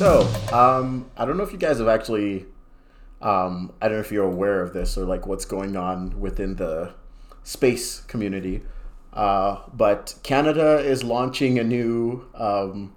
[0.00, 2.46] So, um, I don't know if you guys have actually,
[3.20, 6.56] um, I don't know if you're aware of this or like what's going on within
[6.56, 6.94] the
[7.42, 8.62] space community,
[9.12, 12.96] uh, but Canada is launching a new, um,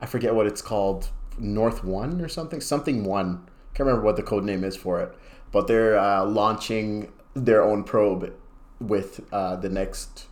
[0.00, 3.46] I forget what it's called, North One or something, something One.
[3.74, 5.14] Can't remember what the code name is for it,
[5.50, 8.32] but they're uh, launching their own probe
[8.80, 10.28] with uh, the next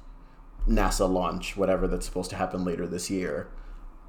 [0.66, 3.50] NASA launch, whatever that's supposed to happen later this year.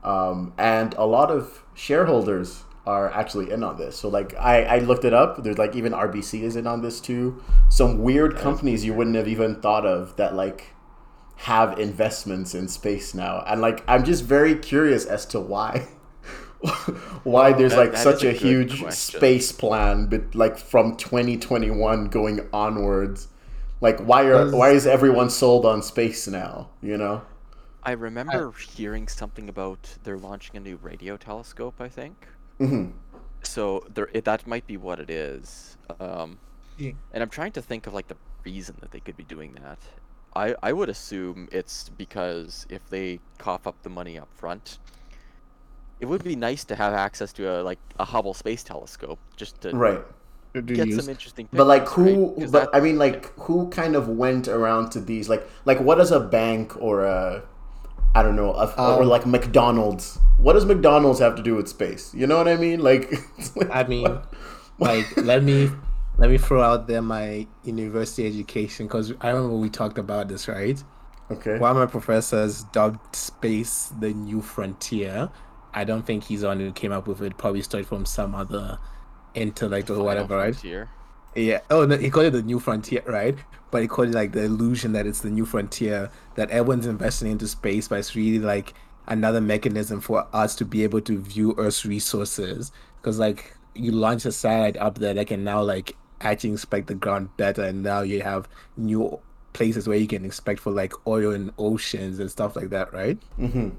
[0.03, 3.95] Um, and a lot of shareholders are actually in on this.
[3.97, 5.43] So like I, I looked it up.
[5.43, 7.41] There's like even RBC is in on this too.
[7.69, 10.73] Some weird companies you wouldn't have even thought of that like
[11.37, 13.43] have investments in space now.
[13.47, 15.87] And like I'm just very curious as to why
[17.23, 19.19] why there's that- like that such a a, huge question.
[19.19, 23.27] space plan but like from 2021 going onwards.
[23.79, 27.23] Like why are why is everyone sold on space now, you know?
[27.83, 31.75] I remember hearing something about they're launching a new radio telescope.
[31.79, 32.27] I think
[32.59, 32.91] Mhm.
[33.43, 33.83] so.
[33.93, 35.77] There, it, that might be what it is.
[35.99, 36.37] Um,
[36.77, 36.91] Yeah.
[37.13, 39.79] and I'm trying to think of like the reason that they could be doing that.
[40.35, 44.77] I I would assume it's because if they cough up the money up front,
[45.99, 49.59] it would be nice to have access to a like a Hubble Space Telescope just
[49.61, 50.01] to Right.
[50.53, 51.47] Do get some interesting.
[51.51, 52.15] But like pictures, right?
[52.15, 52.35] who?
[52.41, 55.29] 'Cause But that- I mean, like who kind of went around to these?
[55.29, 57.43] Like, like what does a bank or a,
[58.13, 58.65] I don't know, a,
[58.97, 60.19] or Um, like McDonald's?
[60.37, 62.13] What does McDonald's have to do with space?
[62.13, 62.81] You know what I mean?
[62.81, 63.11] Like,
[63.55, 64.33] like, I mean, what?
[64.79, 65.69] like let me
[66.17, 70.47] let me throw out there my university education because I remember we talked about this,
[70.47, 70.83] right?
[71.31, 75.29] okay, One of my professors dubbed space the new frontier.
[75.73, 77.37] I don't think he's the one who came up with it.
[77.37, 78.79] Probably started from some other
[79.33, 80.55] intellect or Final whatever, right?
[80.55, 80.89] Frontier.
[81.35, 81.61] Yeah.
[81.69, 83.37] Oh no, he called it the new frontier, right?
[83.71, 87.31] But he called it like the illusion that it's the new frontier that everyone's investing
[87.31, 88.73] into space, but it's really like
[89.07, 92.71] another mechanism for us to be able to view Earth's resources.
[92.97, 96.95] Because like you launch a satellite up there that can now like actually inspect the
[96.95, 99.19] ground better, and now you have new
[99.53, 103.17] places where you can inspect for like oil and oceans and stuff like that, right?
[103.37, 103.69] hmm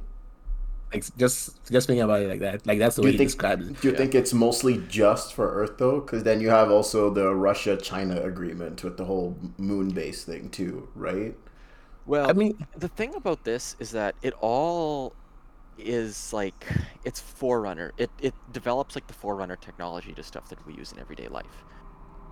[0.93, 3.19] Like just just thinking about it like that, like that's the Do way you he
[3.19, 3.35] think?
[3.35, 3.81] described it.
[3.81, 3.97] Do you Yeah.
[3.97, 6.01] think it's mostly just for Earth though?
[6.01, 10.89] Because then you have also the Russia-China agreement with the whole moon base thing too,
[10.95, 11.35] right?
[12.05, 15.17] Well, I mean, the thing about this is that it all
[15.77, 16.69] is like
[17.05, 20.99] it's forerunner it it develops like the forerunner technology to stuff that we use in
[21.01, 21.65] everyday life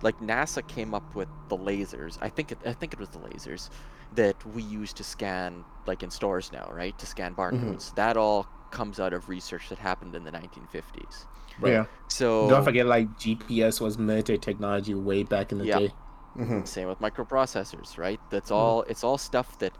[0.01, 3.19] like nasa came up with the lasers i think it i think it was the
[3.19, 3.69] lasers
[4.11, 8.47] that we use to scan like in stores now right to scan barcodes that all
[8.71, 11.27] comes out of research that happened in the 1950s
[11.57, 11.77] Right.
[11.77, 11.85] yeah.
[12.09, 15.79] so Don't forget, like GPS was military technology way back in the Yeah.
[15.79, 15.95] day.
[16.35, 18.21] hmm Same with microprocessors, right?
[18.29, 18.51] That's Mm.
[18.51, 18.83] all.
[18.83, 19.77] It's all stuff that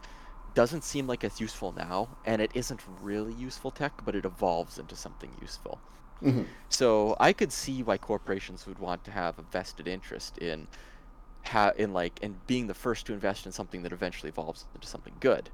[0.53, 4.79] doesn't seem like it's useful now, and it isn't really useful tech, but it evolves
[4.79, 5.83] into something useful.
[6.21, 10.69] hmm So I could see why corporations would want to have a vested interest in,
[11.45, 14.87] ha- in like, in being the first to invest in something that eventually evolves into
[14.87, 15.49] something good.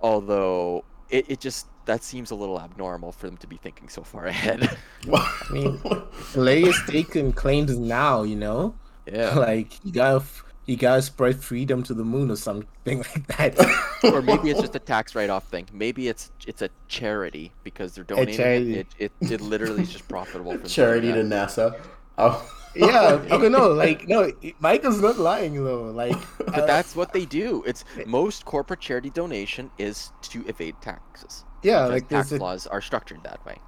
[0.00, 4.02] Although it, it just that seems a little abnormal for them to be thinking so
[4.02, 4.76] far ahead.
[5.12, 5.80] I mean,
[6.34, 8.74] latest taken claims now, you know,
[9.06, 9.34] yeah.
[9.38, 14.04] like you gotta f- you gotta spread freedom to the moon or something like that.
[14.04, 15.68] or maybe it's just a tax write-off thing.
[15.72, 18.74] Maybe it's it's a charity because they're donating charity.
[18.78, 18.86] it.
[18.98, 19.32] It, it.
[19.32, 20.66] it literally is just profitable for them.
[20.68, 21.22] Charity to.
[21.22, 21.78] NASA.
[22.18, 22.48] Oh.
[22.74, 24.30] yeah, okay, no, like no,
[24.60, 25.84] Michael's not lying though.
[25.84, 27.62] Like, But uh, that's what they do.
[27.66, 31.44] It's most corporate charity donation is to evade taxes.
[31.62, 33.58] yeah, like tax a, laws are structured that way.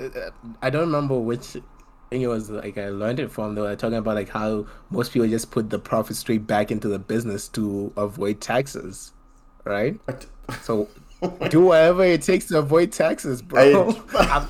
[0.00, 0.30] uh,
[0.62, 1.56] I don't remember which
[2.10, 3.54] thing it was like I learned it from.
[3.54, 6.88] They were talking about like how most people just put the profit straight back into
[6.88, 9.12] the business to avoid taxes,
[9.64, 10.00] right?
[10.62, 10.88] So
[11.48, 13.90] do whatever it takes to avoid taxes, bro.
[14.18, 14.46] I'm,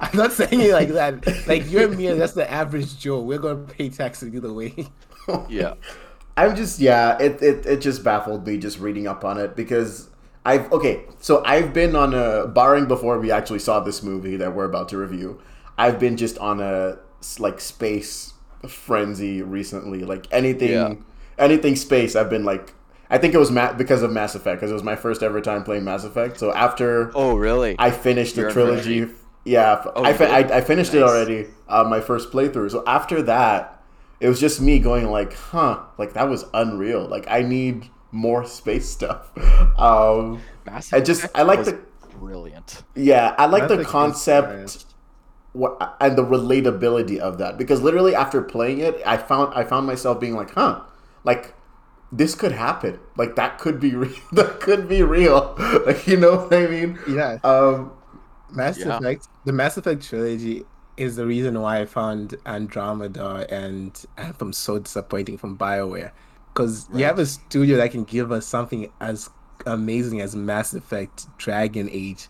[0.00, 1.46] I'm not saying it like that.
[1.46, 3.20] Like you and me, that's the average Joe.
[3.20, 4.74] We're gonna pay taxes either way.
[5.48, 5.74] Yeah.
[6.36, 10.08] I'm just yeah, it, it it just baffled me just reading up on it because
[10.44, 14.54] I've okay, so I've been on a barring before we actually saw this movie that
[14.54, 15.40] we're about to review.
[15.78, 16.98] I've been just on a
[17.38, 18.32] like space
[18.66, 20.00] frenzy recently.
[20.04, 20.94] Like anything Yeah.
[21.38, 22.74] anything space, I've been like
[23.10, 25.40] I think it was ma- because of Mass Effect because it was my first ever
[25.40, 26.38] time playing Mass Effect.
[26.38, 27.74] So after Oh really?
[27.78, 29.00] I finished the You're a trilogy.
[29.00, 29.16] virgin.
[29.44, 31.46] Yeah, Oh, I, fi- I, I finished it already.
[31.68, 32.70] Uh, my first playthrough.
[32.70, 33.82] So after that,
[34.20, 37.06] it was just me going like, "Huh, like that was unreal.
[37.08, 39.30] Like I need more space stuff."
[39.78, 41.80] Um, Mass I just- I like the-
[42.18, 42.82] brilliant.
[42.94, 44.84] yeah, I like Mass the concept
[45.52, 49.86] what, and the relatability of that because literally after playing it, I found I found
[49.86, 50.82] myself being like, "Huh,
[51.24, 51.54] like."
[52.12, 52.98] This could happen.
[53.16, 54.14] Like that could be real.
[54.32, 55.56] that could be real.
[55.86, 56.98] Like you know what I mean?
[57.08, 57.38] Yeah.
[57.44, 57.92] Um,
[58.50, 58.98] Mass Yeah.
[58.98, 60.64] Effect, the Mass Effect trilogy
[60.96, 66.10] is the reason why I found Andromeda and Anthem so disappointing from BioWare.
[66.52, 69.30] Because you have a studio that can give us something as
[69.66, 72.28] amazing as Mass Effect Dragon Age.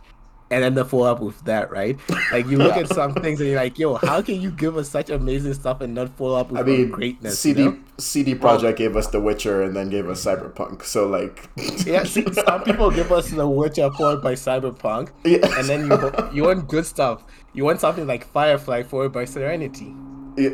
[0.52, 1.96] And then the follow up with that, right?
[2.32, 4.88] Like you look at some things and you're like, "Yo, how can you give us
[4.88, 7.78] such amazing stuff and not follow up with I mean, greatness?" CD you know?
[7.98, 10.82] CD Projekt gave us The Witcher and then gave us Cyberpunk.
[10.82, 11.48] So like,
[11.86, 15.46] Yeah, see, some people give us The Witcher followed by Cyberpunk, Yeah.
[15.58, 17.22] and then you you want good stuff.
[17.52, 19.94] You want something like Firefly followed by Serenity.
[20.36, 20.50] Yeah.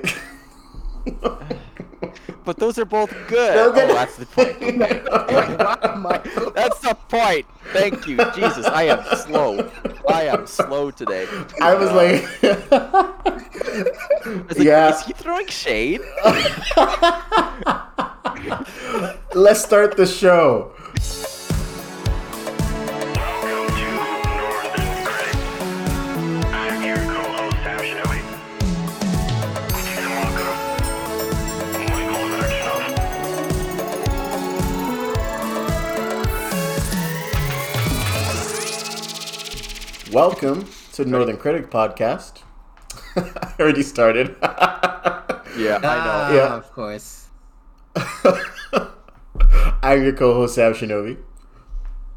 [2.44, 3.74] But those are both good.
[3.74, 3.90] They're.
[3.90, 4.56] Oh, that's the point.
[4.62, 5.02] Okay.
[5.10, 6.22] Wow, my-
[6.54, 7.44] That's the point.
[7.72, 8.64] Thank you, Jesus.
[8.66, 9.68] I am slow.
[10.08, 11.26] I am slow today.
[11.60, 12.22] I was Uh, like,
[12.72, 12.74] I
[14.48, 14.94] was like, yeah.
[14.94, 16.00] Is he throwing shade?
[19.34, 20.72] let's start the show.
[40.16, 40.64] Welcome
[40.94, 42.40] to Northern Critic Podcast.
[43.16, 44.34] I already started.
[45.58, 46.54] Yeah, I Ah, Yeah.
[46.56, 47.28] of course.
[49.82, 51.18] I'm your co-host Sam Shinobi.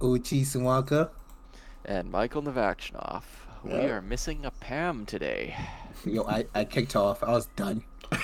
[0.02, 1.10] Uchi Suwaka.
[1.84, 3.24] And Michael Novachnov.
[3.66, 5.56] We are missing a Pam today.
[6.06, 7.22] Yo, I, I kicked her off.
[7.22, 7.84] I was done.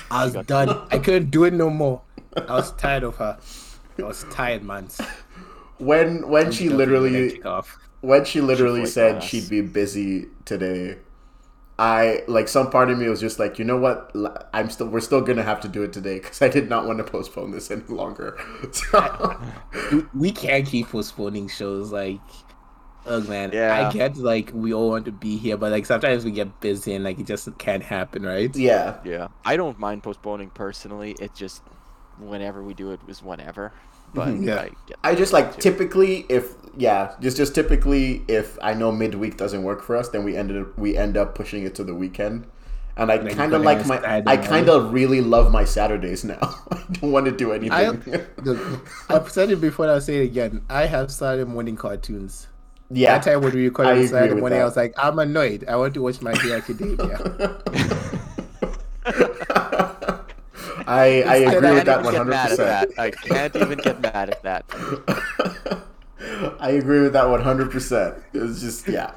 [0.09, 0.69] I was done.
[0.89, 2.01] I couldn't do it no more.
[2.37, 3.37] I was tired of her.
[3.99, 4.87] I was tired, man.
[5.79, 7.77] When when she literally kick off.
[8.05, 9.23] When she literally flicked said ass.
[9.23, 10.97] she'd be busy today,
[11.77, 14.11] I like some part of me was just like, you know what?
[14.15, 16.85] L- I'm still we're still gonna have to do it today because I did not
[16.87, 18.37] want to postpone this any longer.
[18.71, 19.39] So,
[19.91, 21.91] We- We can't keep postponing shows.
[21.91, 22.21] Like,
[23.05, 23.87] oh man, Yeah.
[23.89, 26.93] I get like we all want to be here, but like sometimes we get busy
[26.95, 28.55] and like it just can't happen, right?
[28.55, 29.27] yeah, Yeah.
[29.43, 31.15] I don't mind postponing personally.
[31.19, 31.61] It just
[32.19, 33.73] whenever we do it was whenever.
[34.15, 34.47] But mm-hmm.
[34.47, 34.61] Yeah.
[34.61, 35.61] I get I just like too.
[35.61, 40.23] typically if yeah, just just typically if I know midweek doesn't work for us, then
[40.23, 42.47] we ended up, we end up pushing it to the weekend.
[42.97, 46.39] And I kind of like my I kind of really love my Saturdays now.
[46.71, 47.99] I don't want to do I, anything.
[48.37, 49.89] the, I've said it before.
[49.89, 50.63] I'll say it again.
[50.69, 52.47] I have started morning cartoons.
[52.89, 53.17] yeah.
[53.17, 54.63] That time when we I recorded agree on Saturday morning, that.
[54.63, 55.65] I was like, I'm annoyed.
[55.67, 57.61] I want to watch My Hero Academia.
[60.87, 62.95] I I agree with that even one get hundred mad at percent.
[62.95, 62.99] that.
[63.01, 64.65] I can't even get mad at that.
[66.59, 68.15] I agree with that one hundred percent.
[68.33, 69.11] It's just yeah.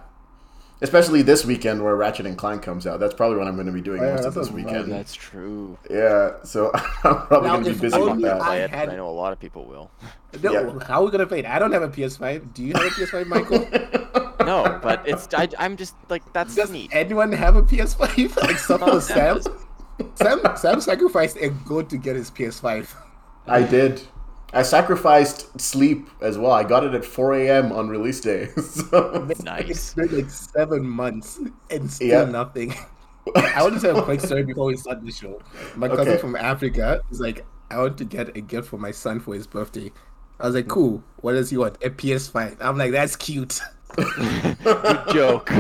[0.80, 3.00] Especially this weekend where Ratchet and Clank comes out.
[3.00, 4.92] That's probably what I'm going to be doing Oh, yeah, most of this a weekend.
[4.92, 5.76] That's true.
[5.90, 6.70] Yeah, so
[7.02, 8.48] I'm probably going to be busy I'm with only not gonna that.
[8.48, 9.90] I it, had- I know a lot of people will.
[10.42, 10.84] No, Yeah.
[10.84, 11.46] how are we gonna play it?
[11.46, 12.52] I don't have a PS5.
[12.52, 13.60] Do you have a PS5, Michael?
[14.46, 16.90] No, but it's I, I'm just like that's Does neat.
[16.92, 19.40] anyone have a PS5 except No, for Sam
[20.14, 20.40] Sam?
[20.40, 22.88] Sam Sam sacrificed a goat to get his PS5.
[23.46, 24.02] I did.
[24.52, 26.52] I sacrificed sleep as well.
[26.52, 27.72] I got it at 4 a.m.
[27.72, 28.48] on release day.
[28.56, 29.94] So, It's Nice.
[29.94, 31.38] been like seven months
[31.70, 32.24] and still Yeah.
[32.30, 32.74] nothing.
[33.36, 35.38] I want to tell a quick story before we start the show.
[35.76, 36.18] My cousin Okay.
[36.18, 39.46] from Africa is like, I want to get a gift for my son for his
[39.46, 39.92] birthday.
[40.40, 41.02] I was like, cool.
[41.16, 41.76] What does he want?
[41.84, 42.56] A PS5.
[42.60, 43.60] I'm like, that's cute.
[43.96, 45.50] Good joke.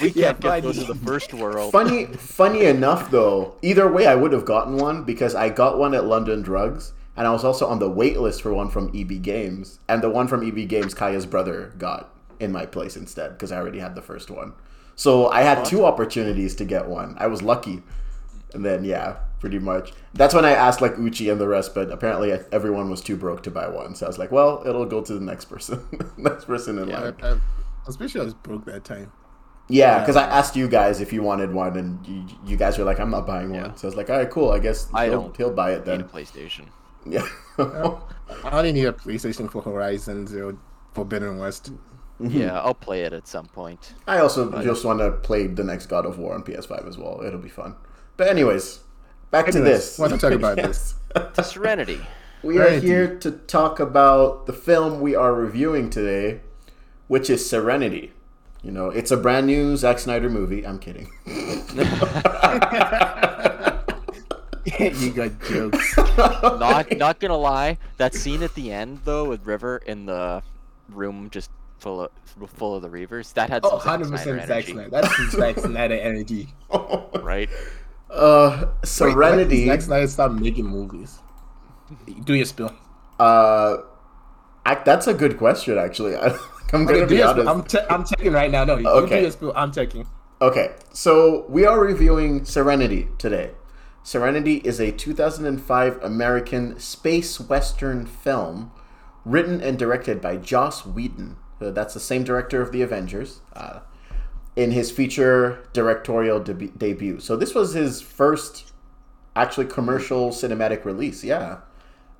[0.00, 1.72] We can't get those in the first world.
[1.72, 5.94] funny, funny enough though, either way, I would have gotten one because I got one
[5.94, 9.22] at London Drugs, and I was also on the wait list for one from EB
[9.22, 13.52] Games, and the one from EB Games, Kaya's brother got in my place instead because
[13.52, 14.54] I already had the first one.
[14.96, 17.16] So I had two opportunities to get one.
[17.18, 17.82] I was lucky,
[18.54, 19.92] and then yeah, pretty much.
[20.14, 23.42] That's when I asked like Uchi and the rest, but apparently everyone was too broke
[23.44, 23.94] to buy one.
[23.96, 25.84] So I was like, well, it'll go to the next person,
[26.16, 27.00] next person in Yeah.
[27.00, 27.16] line.
[27.22, 27.40] I, I,
[27.88, 29.10] especially I was broke that time.
[29.68, 32.84] Yeah, because I asked you guys if you wanted one, and you, you guys were
[32.84, 33.74] like, "I'm not buying one." Yeah.
[33.74, 34.50] So I was like, "All right, cool.
[34.50, 36.66] I guess I he'll, don't he'll buy it Need a then." PlayStation.
[37.06, 37.26] Yeah.
[37.58, 40.58] I only need a PlayStation for Horizon Zero
[40.92, 41.72] Forbidden West.
[42.20, 42.36] Mm-hmm.
[42.36, 43.94] Yeah, I'll play it at some point.
[44.06, 47.22] I also just want to play the next God of War on PS5 as well.
[47.24, 47.76] It'll be fun.
[48.18, 48.80] But anyways,
[49.30, 49.98] back to Anyways, this.
[49.98, 50.94] want to talk about Yes.
[51.34, 52.00] To Serenity.
[52.42, 52.86] We are Serenity.
[52.86, 56.40] here to talk about the film we are reviewing today,
[57.08, 58.12] which is Serenity.
[58.62, 60.66] You know, it's a brand new Zack Snyder movie.
[60.66, 61.10] I'm kidding.
[64.78, 65.96] you got jokes.
[65.96, 70.42] Not not gonna lie, that scene at the end though with River in the
[70.90, 72.10] room just full of
[72.54, 74.90] full of the Reavers, that had some Oh, 100% Snyder Zack energy, Snyder.
[74.90, 76.48] That's some Zack Snyder energy.
[77.22, 77.48] right?
[78.10, 79.66] Uh, Serenity.
[79.66, 81.18] when did Zack Snyder making movies.
[82.24, 82.72] Do your spill.
[83.18, 83.78] Uh,
[84.64, 86.16] I, that's a good question, actually.
[86.16, 86.28] I,
[86.72, 87.48] I'm gonna do be honest.
[87.48, 88.64] I'm, che- I'm checking right now.
[88.64, 89.16] No, you Okay.
[89.16, 89.52] do your spiel.
[89.56, 90.06] I'm checking.
[90.42, 93.50] Okay, so we are reviewing Serenity today.
[94.02, 98.70] Serenity is a 2005 American space western film
[99.26, 101.36] written and directed by Joss Whedon.
[101.60, 103.40] Uh, that's the same director of The Avengers.
[103.52, 103.80] Uh,
[104.62, 105.38] in his feature
[105.72, 107.18] directorial deb- debut.
[107.20, 108.72] So this was his first
[109.34, 111.24] actually commercial cinematic release.
[111.24, 111.58] Yeah.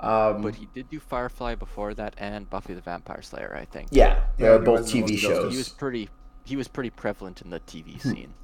[0.01, 3.89] Um, But he did do Firefly before that and Buffy the Vampire Slayer, I think.
[3.91, 5.53] yeah, they're Yeah, both TV shows.
[5.53, 6.09] He was pretty.
[6.45, 8.09] He was pretty prevalent in the TV Hmm.
[8.11, 8.35] scene.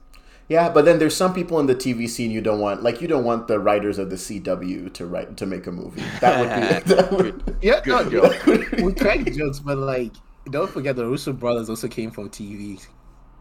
[0.48, 3.08] Yeah, but then there's some people in the TV scene you don't want, like you
[3.08, 6.02] don't want the writers of the CW to write to make a movie.
[6.20, 6.94] That would be.
[6.94, 8.72] That would, Yeah, Good no, joke.
[8.84, 10.12] we crack jokes, but like,
[10.50, 12.80] don't forget the Russo brothers also came from TV.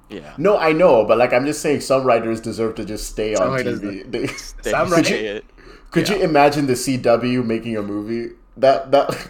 [0.10, 0.34] Yeah.
[0.38, 3.50] no, I know, but like I'm just saying, some writers deserve to just stay Some
[3.52, 4.04] on TV.
[4.12, 4.28] They- They
[4.72, 5.46] Sam say Raimi- it.
[5.92, 8.34] could you imagine the CW making a movie?
[8.58, 9.30] That that.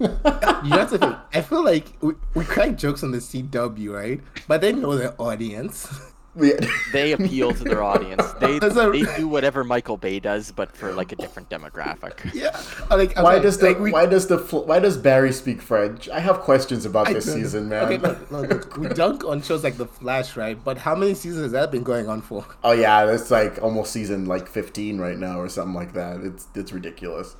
[0.00, 1.14] You have to think.
[1.34, 4.20] I feel like we, we crack jokes on the CW, right?
[4.48, 5.88] But they know their audience.
[6.34, 6.52] Yeah.
[6.92, 8.22] They appeal to their audience.
[8.40, 12.32] They a- they do whatever Michael Bay does, but for like a different demographic.
[12.34, 12.58] yeah.
[12.90, 15.60] Like, I'm Why like- does the like, we- why does the why does Barry speak
[15.60, 16.08] French?
[16.08, 17.84] I have questions about I this don't season, man.
[17.84, 20.62] Okay, look, look, look, we dunk on shows like The Flash, right?
[20.62, 22.46] But how many seasons has that been going on for?
[22.64, 26.20] Oh yeah, it's like almost season like 15 right now or something like that.
[26.20, 27.36] It's it's ridiculous.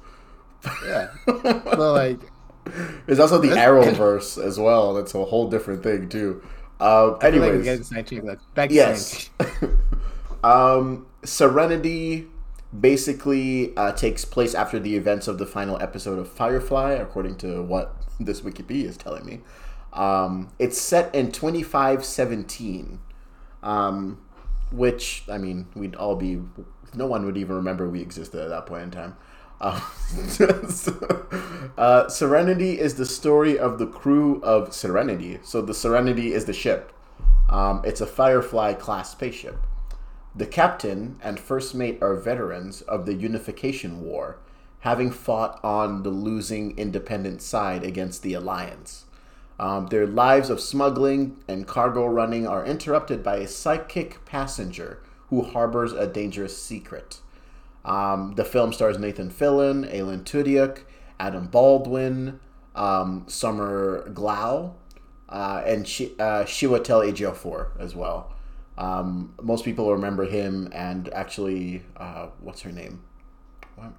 [0.86, 1.08] Yeah.
[1.26, 2.20] so like,
[3.06, 4.94] There's also the Arrowverse as well.
[4.94, 6.42] That's a whole different thing too.
[6.82, 8.24] Uh, I feel like we're anyways.
[8.24, 9.30] Like, back yes.
[10.44, 12.26] um, Serenity
[12.78, 17.62] basically uh, takes place after the events of the final episode of Firefly, according to
[17.62, 19.40] what this Wikipedia is telling me.
[19.92, 22.98] Um, it's set in 2517,
[23.62, 24.20] um,
[24.72, 26.40] which I mean, we'd all be.
[26.94, 29.16] No one would even remember we existed at that point in time.
[31.78, 35.38] Uh, Serenity is the story of the crew of Serenity.
[35.42, 36.92] So the Serenity is the ship.
[37.48, 39.56] Um, it's a Firefly class spaceship.
[40.34, 44.38] The captain and first mate are veterans of the Unification War,
[44.80, 49.06] having fought on the losing independent side against the Alliance.
[49.58, 55.42] Um, their lives of smuggling and cargo running are interrupted by a psychic passenger who
[55.42, 57.20] harbors a dangerous secret.
[57.84, 60.84] Um, the film stars Nathan Fillion, Alan Tudyk,
[61.18, 62.40] Adam Baldwin,
[62.74, 64.74] um, Summer Glau,
[65.28, 68.32] uh, and Shi- uh, Chiwetel Ejiofor as well.
[68.78, 73.02] Um, most people remember him and actually, uh, what's her name?
[73.76, 73.92] What?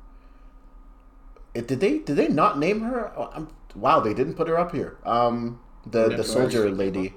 [1.53, 3.11] It, did they did they not name her?
[3.15, 4.97] Oh, wow, they didn't put her up here.
[5.05, 7.13] Um, the the soldier lady,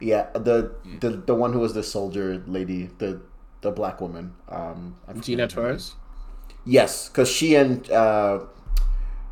[0.00, 3.20] yeah, the the the one who was the soldier lady, the
[3.60, 4.34] the black woman.
[4.48, 5.46] Um, Gina.
[5.46, 5.94] Torres.
[6.64, 8.40] Yes, because she and uh,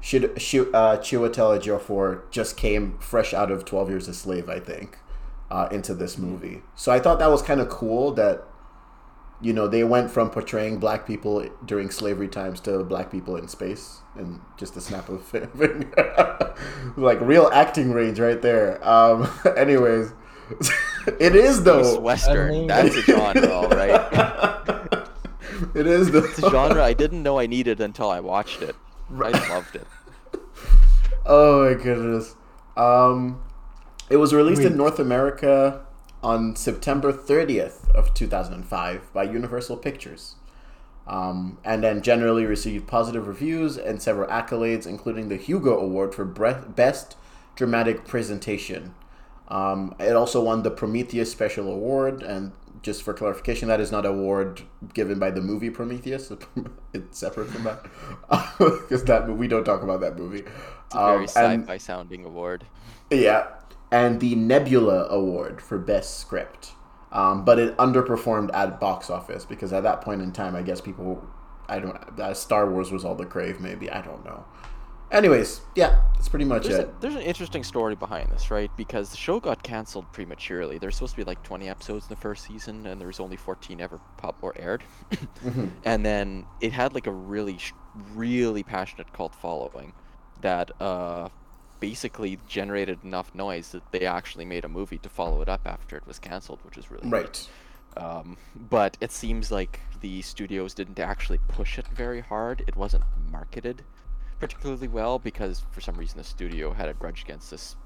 [0.00, 4.60] she, she, uh, Chiwetel Ejiofor just came fresh out of Twelve Years a Slave, I
[4.60, 4.98] think,
[5.50, 6.62] uh, into this movie.
[6.74, 8.44] So I thought that was kind of cool that
[9.40, 13.46] you know they went from portraying black people during slavery times to black people in
[13.46, 16.54] space in just a snap of a finger.
[16.96, 18.86] like real acting range right there.
[18.86, 20.12] Um, anyways,
[21.20, 22.00] it is Space though.
[22.00, 22.48] Western.
[22.48, 23.90] I mean- That's a genre, all right.
[25.74, 28.74] it is the It's a genre I didn't know I needed until I watched it.
[29.12, 29.86] I loved it.
[31.30, 32.34] Oh my goodness.
[32.74, 33.42] Um,
[34.08, 35.84] it was released in North America
[36.22, 40.36] on September 30th of 2005 by Universal Pictures.
[41.06, 46.24] Um, and then generally received positive reviews and several accolades, including the Hugo Award for
[46.24, 47.16] bre- Best
[47.56, 48.94] Dramatic Presentation.
[49.48, 52.52] Um, it also won the Prometheus Special Award, and
[52.82, 54.62] just for clarification, that is not an award
[54.94, 56.30] given by the movie Prometheus.
[56.94, 57.82] It's separate from that,
[58.58, 60.44] because that we don't talk about that movie.
[60.86, 62.66] It's a very Um, sci-fi sounding award.
[63.10, 63.46] yeah,
[63.90, 66.72] and the Nebula Award for Best Script.
[67.10, 70.80] Um, but it underperformed at box office because at that point in time, I guess
[70.80, 71.26] people,
[71.66, 73.60] I don't, uh, Star Wars was all the crave.
[73.60, 74.44] Maybe I don't know.
[75.10, 76.88] Anyways, yeah, that's pretty much There's, it.
[76.88, 78.70] a, there's an interesting story behind this, right?
[78.76, 80.76] Because the show got canceled prematurely.
[80.78, 83.36] There's supposed to be like 20 episodes in the first season, and there was only
[83.36, 84.82] 14 ever pop or aired.
[85.44, 85.68] Mm-hmm.
[85.84, 87.58] and then it had like a really,
[88.14, 89.92] really passionate cult following
[90.40, 91.28] that uh,
[91.78, 95.96] basically generated enough noise that they actually made a movie to follow it up after
[95.96, 97.08] it was canceled, which is really.
[97.08, 97.48] Right.
[97.96, 98.36] Um,
[98.68, 102.64] but it seems like the studios didn't actually push it very hard.
[102.66, 103.84] It wasn't marketed
[104.38, 107.76] particularly well because for some reason the studio had a grudge against this.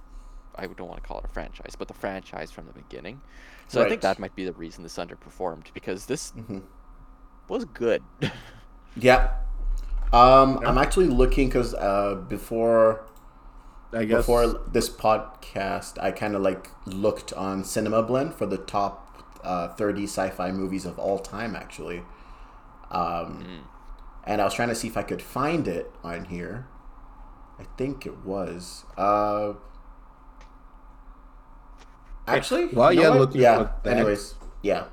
[0.54, 3.22] I don't want to call it a franchise, but the franchise from the beginning.
[3.68, 6.58] So I think that might be the reason this underperformed because this Mm-hmm.
[7.48, 8.02] was good.
[8.96, 9.30] Yeah.
[10.12, 13.06] Um, I'm actually looking because uh, before
[13.92, 14.18] I guess.
[14.18, 19.68] before this podcast, I kind of like looked on Cinema Blend for the top uh,
[19.68, 22.02] 30 sci-fi movies of all time, actually.
[22.90, 23.60] Um, Mm.
[24.24, 26.66] And I was trying to see if I could find it on here.
[27.58, 28.84] I think it was.
[28.96, 29.54] Uh,
[32.26, 33.68] actually, While you know you're looking yeah.
[33.82, 34.84] for Anyways, yeah.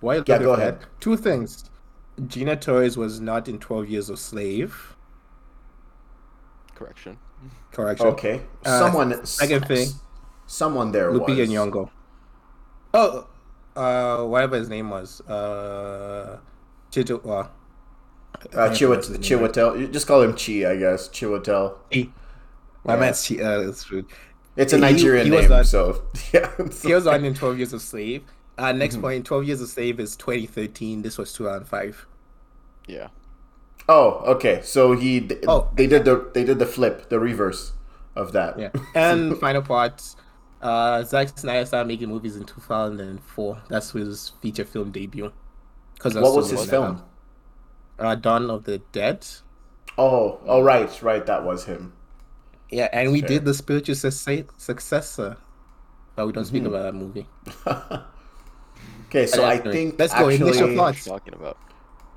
[0.00, 0.86] Why Yeah, go for ahead.
[1.00, 1.70] Two things.
[2.26, 4.96] Gina Torres was not in Twelve Years of Slave.
[6.74, 7.18] Correction.
[7.72, 8.06] Correction.
[8.08, 8.42] Okay.
[8.64, 9.26] Uh, someone.
[9.26, 9.88] second thing.
[10.46, 11.48] Someone there Lupita was.
[11.50, 11.90] Nyong'o.
[12.94, 13.26] Oh,
[13.76, 15.20] uh, whatever his name was.
[15.22, 16.38] Uh,
[16.90, 17.24] Chito.
[17.28, 17.48] Uh,
[18.54, 19.20] Uh, I Chiwat- forgot his name.
[19.40, 19.80] Chiwetel.
[19.80, 21.08] You Just call him Chi, I guess.
[21.08, 21.74] Chiwetel.
[21.92, 22.08] Chi.
[22.84, 23.00] My Yeah.
[23.00, 23.36] man's Chi.
[23.42, 24.06] Uh, that's rude.
[24.56, 26.02] It's a He- Nigerian he was name, on- so
[26.32, 26.50] yeah.
[26.82, 28.22] He was on in Twelve Years of Slave.
[28.56, 29.22] Uh, next Mm-hmm.
[29.22, 31.02] Twelve Years of Slave is 2013.
[31.02, 32.06] This was 2005.
[32.88, 33.08] Yeah.
[33.88, 34.60] Oh, okay.
[34.62, 35.20] So he.
[35.20, 35.68] th- Oh.
[35.74, 37.72] they did the they did the flip, the reverse
[38.16, 38.58] of that.
[38.58, 38.70] Yeah.
[38.94, 40.02] And final part.
[40.60, 43.62] Uh, Zack Snyder started making movies in 2004.
[43.68, 45.30] That's his feature film debut.
[45.94, 47.02] Because what was his film?
[47.98, 49.26] Uh, Dawn of the Dead.
[49.98, 51.24] Oh, oh, right, right.
[51.26, 51.92] That was him.
[52.70, 53.28] Yeah, and we Fair.
[53.28, 55.38] did the spiritual succe- successor,
[56.16, 56.74] but we don't speak Mm-hmm.
[56.74, 57.28] about that movie.
[59.06, 60.28] Okay, so I Anyway, think let's go.
[60.28, 61.04] Initial actually, thoughts.
[61.04, 61.58] Talking about.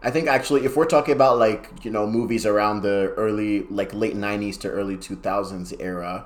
[0.04, 3.94] I think actually, if we're talking about like you know movies around the early like
[3.94, 6.26] late '90s to early 2000s era,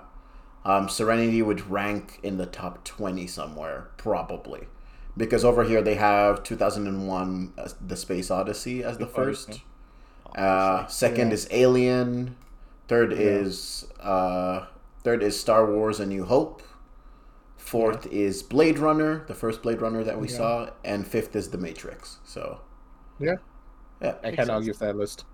[0.65, 4.67] um, Serenity would rank in the top 20 somewhere probably,
[5.17, 9.61] because over here they have 2001: uh, The Space Odyssey as the first.
[10.35, 11.33] Uh, second Yeah.
[11.33, 12.35] is Alien.
[12.87, 14.65] Third is uh,
[15.03, 16.61] third is Star Wars: A New Hope.
[17.57, 20.37] Fourth is Blade Runner, the first Blade Runner that we Yeah.
[20.37, 22.17] saw, and fifth is The Matrix.
[22.23, 22.59] So
[23.19, 23.35] Yeah,
[24.01, 25.25] yeah, I can't argue with that list.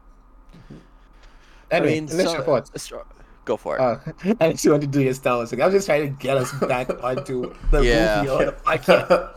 [0.70, 2.70] I Anyway, mean, initial so- thoughts.
[2.72, 3.06] Stro-
[3.44, 3.82] Go for it.
[3.82, 5.50] Uh, I just want to do your Star Wars.
[5.50, 5.62] thing.
[5.62, 8.18] I was just trying to get us back onto the Yeah.
[8.22, 9.34] movie or the podcast.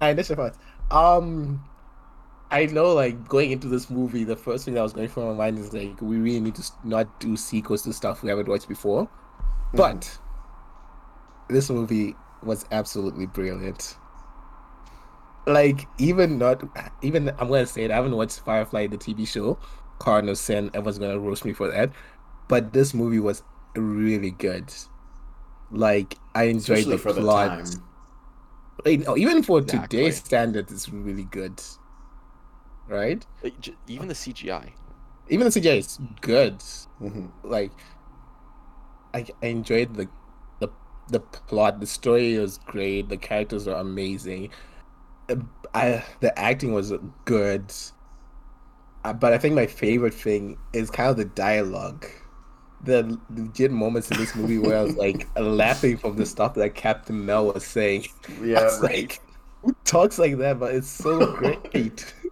[0.00, 0.58] I initial thoughts.
[0.90, 1.64] Um,
[2.50, 5.34] I know, like going into this movie, the first thing that was going through my
[5.34, 8.68] mind is like, we really need to not do sequels to stuff we haven't watched
[8.68, 9.08] before.
[9.74, 10.18] But
[11.48, 13.96] this movie was absolutely brilliant.
[15.46, 16.62] Like, even not,
[17.02, 17.90] even I'm gonna say it.
[17.90, 19.58] I haven't watched Firefly, the TV show.
[19.98, 20.70] Cardinal Sin.
[20.74, 21.90] Everyone's gonna roast me for that,
[22.48, 23.42] but this movie was
[23.76, 24.72] really good.
[25.70, 27.48] Like, I enjoyed especially the for the plot.
[27.48, 27.58] time.
[27.58, 27.82] Like, no,
[28.84, 29.98] even for Exactly.
[29.98, 31.60] today's standards, it's really good.
[32.88, 33.24] Right?
[33.88, 34.72] Even the CGI.
[35.28, 36.58] Even the CGI is good.
[37.00, 37.30] Mhm.
[37.42, 37.72] Like,
[39.14, 40.08] I, I enjoyed the,
[40.60, 40.68] the
[41.08, 41.80] the plot.
[41.80, 43.08] The story was great.
[43.08, 44.50] The characters are amazing.
[45.30, 45.36] Uh,
[45.74, 46.92] I the acting was
[47.24, 47.72] good.
[49.04, 52.06] Uh, But I think my favorite thing is kind of the dialogue.
[52.84, 56.74] The legit moments in this movie where I was like laughing from the stuff that
[56.74, 58.06] Captain Mal was saying.
[58.42, 58.92] Yeah, was right.
[58.92, 59.20] like,
[59.62, 60.58] who talks like that?
[60.60, 62.12] But it's so great.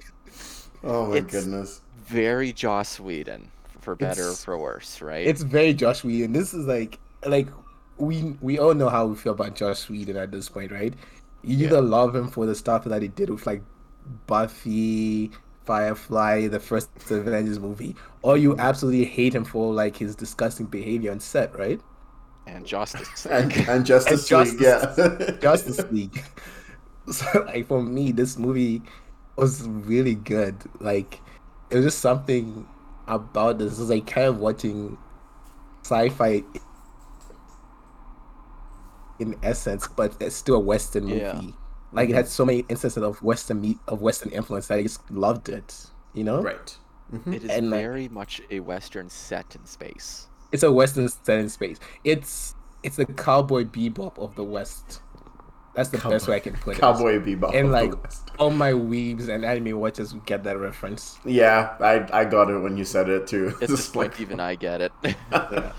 [0.86, 1.80] Oh my It's- goodness.
[2.06, 5.26] Very Joss Whedon, for better or for worse, right?
[5.26, 6.34] it's very Josh Whedon.
[6.34, 7.48] This is like like
[7.96, 10.92] we we all know how we feel about Josh Whedon at this point, right?
[11.42, 11.66] You Yeah.
[11.68, 13.62] either love him for the stuff that he did with like
[14.26, 15.30] Buffy,
[15.66, 21.12] Firefly, the first Avengers movie, or you absolutely hate him for like his disgusting behavior
[21.12, 21.80] on set, right?
[22.46, 24.96] and Justice And, and Justice And League, yeah.
[25.40, 26.22] Justice League.
[27.10, 28.82] So like for me, this movie
[29.36, 30.64] was really good.
[30.80, 31.20] Like
[31.70, 32.66] it was just something
[33.06, 33.74] about this.
[33.76, 34.96] It was like kind of watching
[35.84, 36.44] sci-fi
[39.18, 41.20] in essence, but it's still a Western movie.
[41.20, 41.40] Yeah.
[41.94, 45.08] Like it had so many instances of Western meat of Western influence that I just
[45.10, 45.86] loved it.
[46.12, 46.76] You know, right.
[47.26, 50.26] It is and, like- very much a Western set in space.
[50.52, 51.78] it's a Western set in space.
[52.04, 55.00] It's it's the cowboy bebop of the West.
[55.74, 56.80] That's the best way I can put it.
[56.80, 57.48] Cowboy Bebop.
[57.52, 58.30] And of the like West.
[58.38, 61.18] all my weebs and anime watchers would get that reference.
[61.24, 63.48] Yeah, I I got it when you said it too.
[63.60, 64.92] It's this Just point, like- even I get it.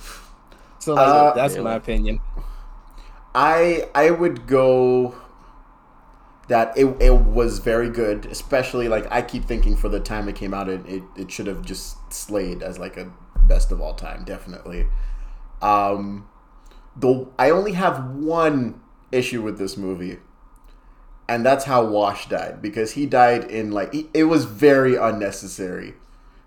[0.79, 2.19] So like, Uh, that's my opinion.
[3.33, 5.15] I I would go
[6.47, 10.35] that it, it was very good, especially like I keep thinking for the time it
[10.35, 13.95] came out, it, it, it should have just slayed as like a best of all
[13.95, 14.87] time, definitely.
[15.61, 16.27] Um,
[16.95, 18.81] the I only have one
[19.11, 20.19] issue with this movie,
[21.27, 25.95] and that's how Wash died because he died in like he, it was very unnecessary.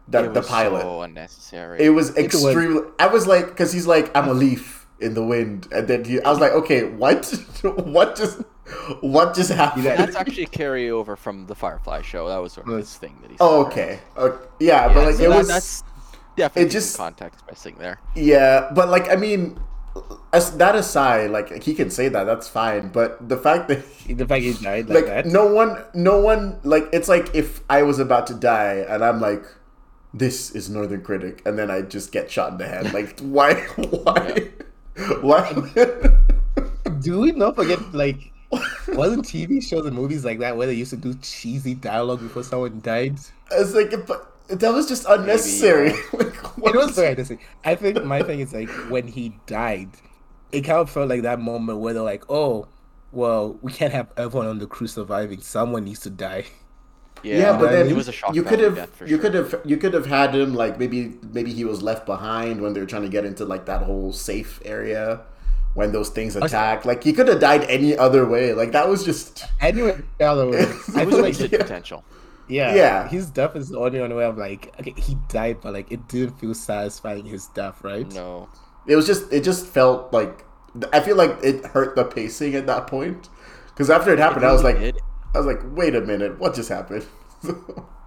[0.06, 0.82] The, it the pilot.
[0.82, 1.80] so unnecessary.
[1.82, 2.82] It was was- extremely.
[2.98, 6.20] I was like, because he's like, I'm a leaf in the wind, and then he,
[6.22, 7.26] I was like, okay, what?
[7.62, 8.40] what just,
[9.00, 9.84] what just happened?
[9.84, 12.28] That's actually a carryover from the Firefly show.
[12.28, 13.36] That was sort of Was- his thing that he.
[13.40, 13.72] oh, said.
[13.72, 14.00] okay.
[14.16, 14.44] okay.
[14.60, 15.48] Yeah, Yeah, but like so it that- was.
[15.48, 15.82] that's
[16.36, 17.98] definitely just- some context missing there.
[18.14, 19.58] Yeah, but like I mean,
[20.32, 22.88] as that aside, like he can say that that's fine.
[22.88, 25.26] But the fact that The fact he died like, like that.
[25.26, 29.20] no one, no one like it's like if I was about to die and I'm
[29.20, 29.42] like,
[30.14, 32.92] this is Northern Critic, and then I just get shot in the head.
[32.94, 34.48] Like why, why,
[35.20, 35.52] why?
[37.00, 38.32] Do we not forget like
[38.94, 42.42] wasn't TV shows and movies like that where they used to do cheesy dialogue before
[42.42, 43.18] someone died?
[43.50, 45.90] It's like, but that was just unnecessary.
[46.12, 47.40] like, what It was very interesting.
[47.64, 49.90] I think my thing is like when he died,
[50.52, 52.68] it kind of felt like that moment where they're like, "Oh,
[53.12, 55.40] well, we can't have everyone on the crew surviving.
[55.40, 56.46] Someone needs to die."
[57.22, 59.18] Yeah, Yeah, but then it was a shock you could have you sure.
[59.18, 62.74] could have you could have had him like maybe maybe he was left behind when
[62.74, 65.22] they were trying to get into like that whole safe area
[65.78, 66.84] when those things attacked.
[66.84, 68.52] Like he could have died any other way.
[68.52, 70.64] Like that was just Anyway, the other way,
[70.96, 71.58] I was like wasted Yeah.
[71.62, 72.04] potential.
[72.48, 73.08] yeah, Yeah.
[73.08, 76.08] his death is the only one where I'm like, okay, he died, but like it
[76.08, 78.10] didn't feel satisfying his death, right?
[78.12, 78.48] No.
[78.86, 80.44] it was just it just felt like
[80.92, 83.28] I feel like it hurt the pacing at that point
[83.68, 84.96] because after it happened I was like did.
[85.34, 87.06] I was like wait a minute what just happened.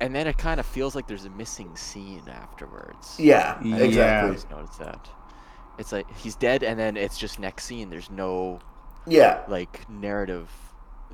[0.02, 3.16] And then it kind of feels like there's a missing scene afterwards.
[3.20, 3.76] yeah, I Yeah.
[3.86, 4.34] exactly.
[4.34, 5.08] just noticed that.
[5.82, 7.90] It's like he's dead, and then it's just next scene.
[7.90, 8.60] There's no
[9.08, 10.48] Yeah, like narrative,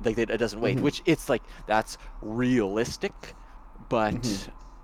[0.04, 0.76] like it, it doesn't Mm-hmm.
[0.78, 0.80] wait.
[0.80, 3.14] Which it's like that's realistic,
[3.88, 4.12] but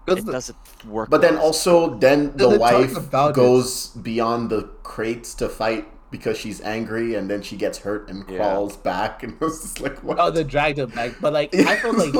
[0.08, 1.10] Because it the- doesn't work.
[1.10, 3.36] But then also, then the wife about it.
[3.36, 8.24] goes beyond the crates to fight because she's angry, and then she gets hurt and
[8.28, 8.38] Yeah.
[8.38, 10.18] crawls back, and it was just like, what?
[10.18, 12.14] Oh, they dragged her back, but like I felt like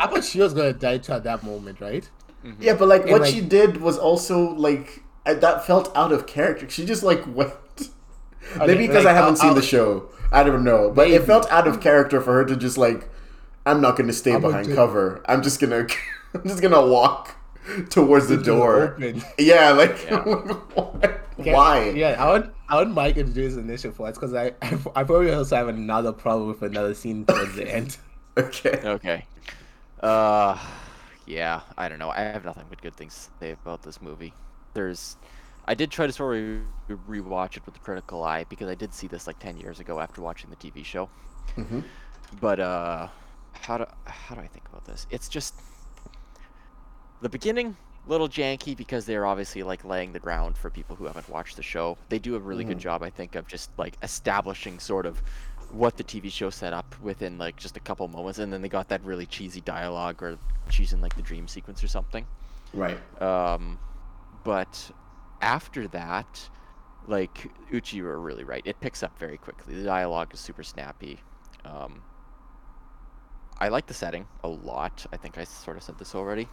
[0.00, 2.08] I thought she was gonna die too at that moment, right?
[2.60, 6.12] yeah, but like And, what like- she did was also like I- that felt out
[6.12, 6.68] of character.
[6.68, 7.52] She just like went.
[8.58, 10.90] Maybe because like, I haven't I'll- seen I'll- the show, I don't know.
[10.90, 13.08] But it felt out of character for her to just like,
[13.66, 15.22] I'm not going to stay I'm gonna behind do- cover.
[15.26, 15.86] I'm just gonna,
[16.34, 17.34] I'm just gonna walk
[17.88, 18.82] towards the Into the door.
[18.94, 19.22] open.
[19.38, 20.22] Yeah, like Yeah.
[21.52, 21.80] why?
[21.88, 21.98] Okay.
[21.98, 25.04] Yeah, I would, I want Mike to do his initial thoughts because I, I I
[25.04, 27.96] probably also have another problem with another scene towards the end.
[28.36, 28.80] Okay.
[28.84, 29.26] Okay.
[30.00, 30.58] Uh,
[31.26, 31.60] yeah.
[31.78, 32.10] I don't know.
[32.10, 34.32] I have nothing but good things to say about this movie.
[34.74, 35.16] There's,
[35.66, 38.74] I did try to sort of re- rewatch it with a critical eye because I
[38.74, 41.08] did see this like ten years ago after watching the TV show.
[41.56, 41.84] Mhm.
[42.40, 43.08] But uh,
[43.52, 45.06] how do how do I think about this?
[45.10, 45.54] It's just
[47.22, 51.28] the beginning little janky because they're obviously like laying the ground for people who haven't
[51.30, 51.96] watched the show.
[52.10, 55.22] They do a really good job, I think, of just like establishing sort of
[55.70, 58.68] what the TV show set up within like just a couple moments, and then they
[58.68, 60.38] got that really cheesy dialogue or
[60.70, 62.26] she's in like the dream sequence or something.
[62.74, 62.98] Right.
[63.22, 63.78] Um,
[64.44, 64.90] but
[65.40, 66.48] after that,
[67.06, 68.62] like Uchi, you were really right.
[68.64, 69.74] It picks up very quickly.
[69.74, 71.20] The dialogue is super snappy.
[71.64, 72.02] Um,
[73.58, 75.06] I like the setting a lot.
[75.12, 76.48] I think I sort of said this already.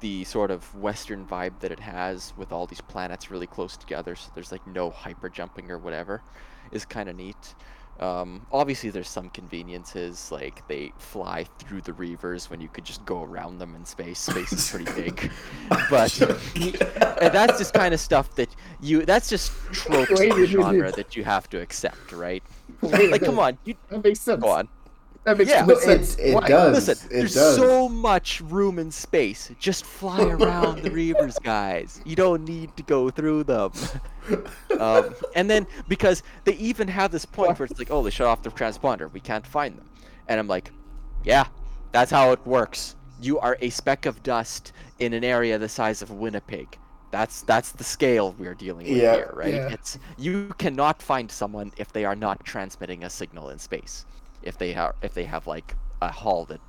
[0.00, 4.16] The sort of Western vibe that it has with all these planets really close together,
[4.16, 6.22] so there's like no hyper jumping or whatever,
[6.72, 7.54] is kind of neat.
[8.00, 13.04] Um, obviously, there's some conveniences, like they fly through the reavers when you could just
[13.04, 14.18] go around them in space.
[14.18, 15.30] Space is pretty big,
[15.88, 16.20] but
[17.22, 18.48] and that's just kind of stuff that
[18.80, 22.42] you that's just tropes of the genre that you have to accept right?
[22.80, 24.42] Wait, like come on you That makes sense.
[24.42, 24.68] go on
[25.24, 25.60] That makes Yeah.
[25.60, 26.16] No, much it, sense.
[26.18, 26.88] it does.
[26.88, 27.56] listen it there's does.
[27.56, 32.82] so much room in space just fly around the reavers guys you don't need to
[32.82, 33.70] go through them
[34.80, 38.26] um, and then because they even have this point where it's like oh they shut
[38.26, 39.88] off the transponder we can't find them
[40.28, 40.70] and i'm like
[41.24, 41.46] yeah
[41.92, 46.02] that's how it works you are a speck of dust in an area the size
[46.02, 46.78] of winnipeg
[47.12, 49.14] that's that's the scale we're dealing with Yeah.
[49.14, 49.68] here right Yeah.
[49.68, 54.04] it's you cannot find someone if they are not transmitting a signal in space
[54.42, 56.60] if they have if they have like a hull that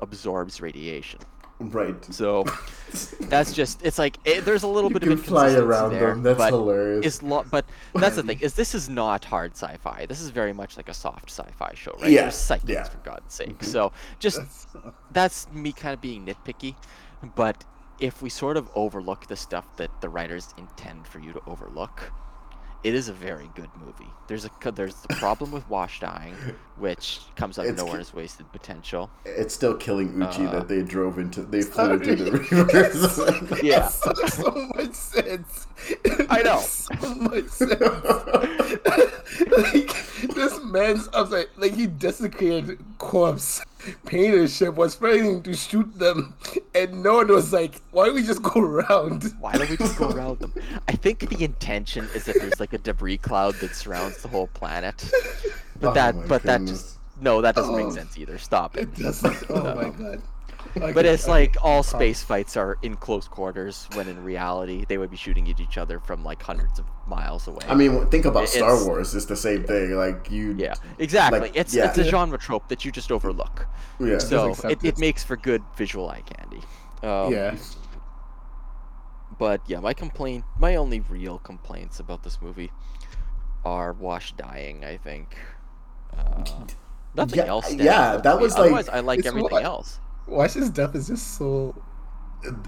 [0.00, 1.20] absorbs radiation
[1.60, 2.04] right.
[2.12, 2.44] so
[3.20, 6.08] that's just it's like it, there's a little You bit of can fly around there,
[6.08, 6.22] them.
[6.22, 7.06] That's but hilarious.
[7.06, 7.64] It's lo- but
[7.94, 10.06] that's the thing is this is not hard sci-fi.
[10.06, 12.10] This is very much like a soft sci-fi show, right?
[12.10, 12.84] Yeah, There's psychics yeah.
[12.84, 13.58] for God's sake.
[13.58, 13.66] Mm-hmm.
[13.70, 14.66] So just That's-
[15.12, 16.74] that's me kind of being nitpicky,
[17.36, 17.64] but
[18.00, 22.12] if we sort of overlook the stuff that the writers intend for you to overlook,
[22.82, 24.10] it is a very good movie.
[24.26, 26.34] There's a there's the problem with wash dying,
[26.82, 29.08] which comes out of It's nowhere ki- as wasted potential.
[29.24, 31.42] It's still killing Uchi Uh, that they drove into.
[31.42, 33.32] They flew into the Sorry.
[33.32, 33.62] reavers.
[33.62, 33.88] Yeah.
[34.04, 35.66] That so much sense.
[36.04, 36.56] It I know.
[36.56, 37.80] makes So much sense.
[39.56, 43.62] like this man's upside, like he desecrated corpse,
[44.06, 46.34] painted a ship, was planning to shoot them,
[46.74, 49.96] and no one was like, "Why don't we just go around?" Why don't we just
[49.96, 50.52] go around them?
[50.88, 54.48] I think the intention is that there's like a debris cloud that surrounds the whole
[54.48, 55.08] planet.
[55.80, 57.84] But Oh that my but that just no, that doesn't Oh.
[57.84, 58.38] make sense either.
[58.38, 58.82] Stop it.
[58.82, 59.36] It doesn't.
[59.50, 60.22] Oh my god.
[60.74, 61.32] But it's okay.
[61.32, 65.50] like all space fights are in close quarters, when in reality they would be shooting
[65.50, 67.64] at each other from like hundreds of miles away.
[67.68, 69.14] I mean, think about It- Star Wars.
[69.14, 69.90] It's the same thing.
[69.96, 70.54] Like you.
[70.56, 71.40] yeah, exactly.
[71.40, 71.88] like, it's yeah.
[71.88, 73.66] it's a genre trope that you just overlook.
[74.00, 74.18] Yeah.
[74.18, 74.98] So it, it it.
[74.98, 76.62] makes for good visual eye candy.
[77.02, 77.56] Um, yeah.
[79.38, 82.70] But yeah, my complaint, my only real complaints about this movie
[83.64, 84.84] are Wash dying.
[84.84, 85.36] I think.
[86.16, 86.44] Uh,
[87.14, 87.66] nothing Yeah, else.
[87.66, 88.42] stands yeah, out that to me.
[88.42, 89.98] was, like- Otherwise, I like everything what- else.
[90.26, 91.74] Wash's death is just so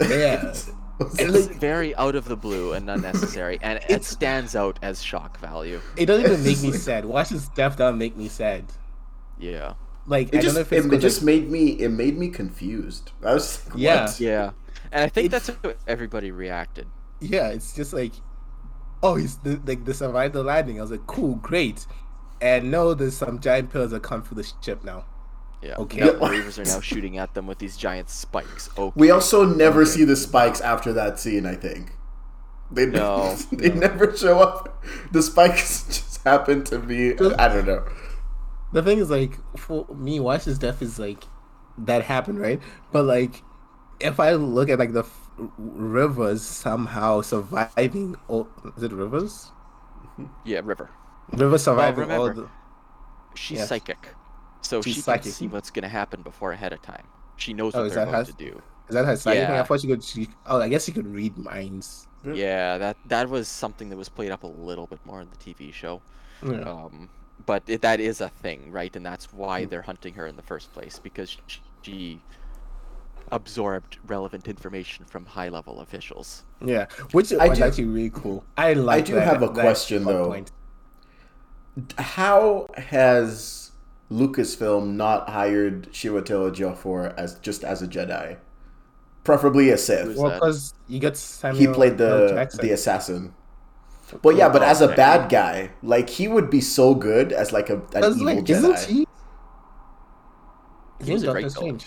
[0.01, 0.53] yeah.
[1.01, 5.41] It's like- very out of the blue and unnecessary, and it stands out as shock
[5.41, 5.81] value.
[5.97, 7.05] It doesn't even make me sad.
[7.05, 8.65] Wash's death doesn't make me sad.
[9.39, 9.75] Yeah.
[10.07, 12.29] Like It I just don't know if it, it's just made me it made me
[12.29, 13.11] confused.
[13.25, 14.05] I was like, Yeah.
[14.07, 14.21] what?
[14.21, 14.51] Yeah.
[14.93, 16.87] And I think It's- that's how everybody reacted.
[17.21, 18.13] yeah, it's just like
[19.03, 20.79] oh he's the, like they survived the landing.
[20.79, 21.87] I was like cool, great.
[22.41, 25.05] And no, there's some giant pillars that come through the ship now.
[25.63, 25.77] Yeah.
[25.79, 26.01] Okay.
[26.01, 26.13] Now Yeah.
[26.13, 28.69] the Reavers are now shooting at them with these giant spikes.
[28.77, 28.93] Okay.
[28.97, 31.47] We also never see the spikes after that scene.
[31.47, 31.93] I think
[32.71, 33.35] they No.
[33.53, 34.85] they never show up.
[35.13, 37.13] The spikes just happen to be.
[37.19, 37.85] I don't know.
[38.73, 41.25] The thing is like for me, Wash's death is like
[41.79, 42.61] that happened, right?
[42.93, 43.43] But like
[44.01, 49.51] if I look at like the f- rivers somehow surviving, all, is it rivers?
[50.45, 50.91] Yeah, River.
[51.33, 52.49] Rivers surviving all remember, the.
[53.39, 53.69] She's Yes.
[53.69, 54.15] psychic.
[54.61, 55.23] So She's she psychic.
[55.25, 57.05] can see what's going to happen before ahead of time.
[57.37, 58.63] She knows Oh, what is they're that about to do.
[58.89, 59.51] Is that her psychic thing?
[59.51, 59.63] I Yeah.
[59.65, 60.05] thought she could.
[60.05, 62.07] She, oh, I guess she could read minds.
[62.25, 65.37] Yeah, that that was something that was played up a little bit more in the
[65.37, 66.01] TV show.
[66.43, 66.61] Yeah.
[66.61, 67.11] Um,
[67.45, 68.95] but it, that is a thing, right?
[68.97, 69.35] And that's Mm.
[69.35, 71.37] why they're hunting her in the first place because
[71.83, 72.21] she
[73.33, 76.45] absorbed relevant information from high-level officials.
[76.65, 78.45] Yeah, which I was do- actually really cool.
[78.57, 78.99] I like.
[78.99, 80.29] I do that- have a that question, though.
[80.29, 80.53] point.
[81.99, 83.73] How has
[84.11, 88.37] Lucasfilm not hired Chiwetel Ejiofor as just as a Jedi,
[89.25, 90.17] preferably a Sith?
[90.17, 91.61] Well, because you got Samuel.
[91.61, 93.35] he played the the assassin.
[94.23, 97.71] Well, yeah, but as a bad guy, like he would be so good as like
[97.71, 98.51] a an Because, evil like, Jedi.
[98.51, 99.07] isn't he?
[101.05, 101.87] He He's was in Doctor Right Strange.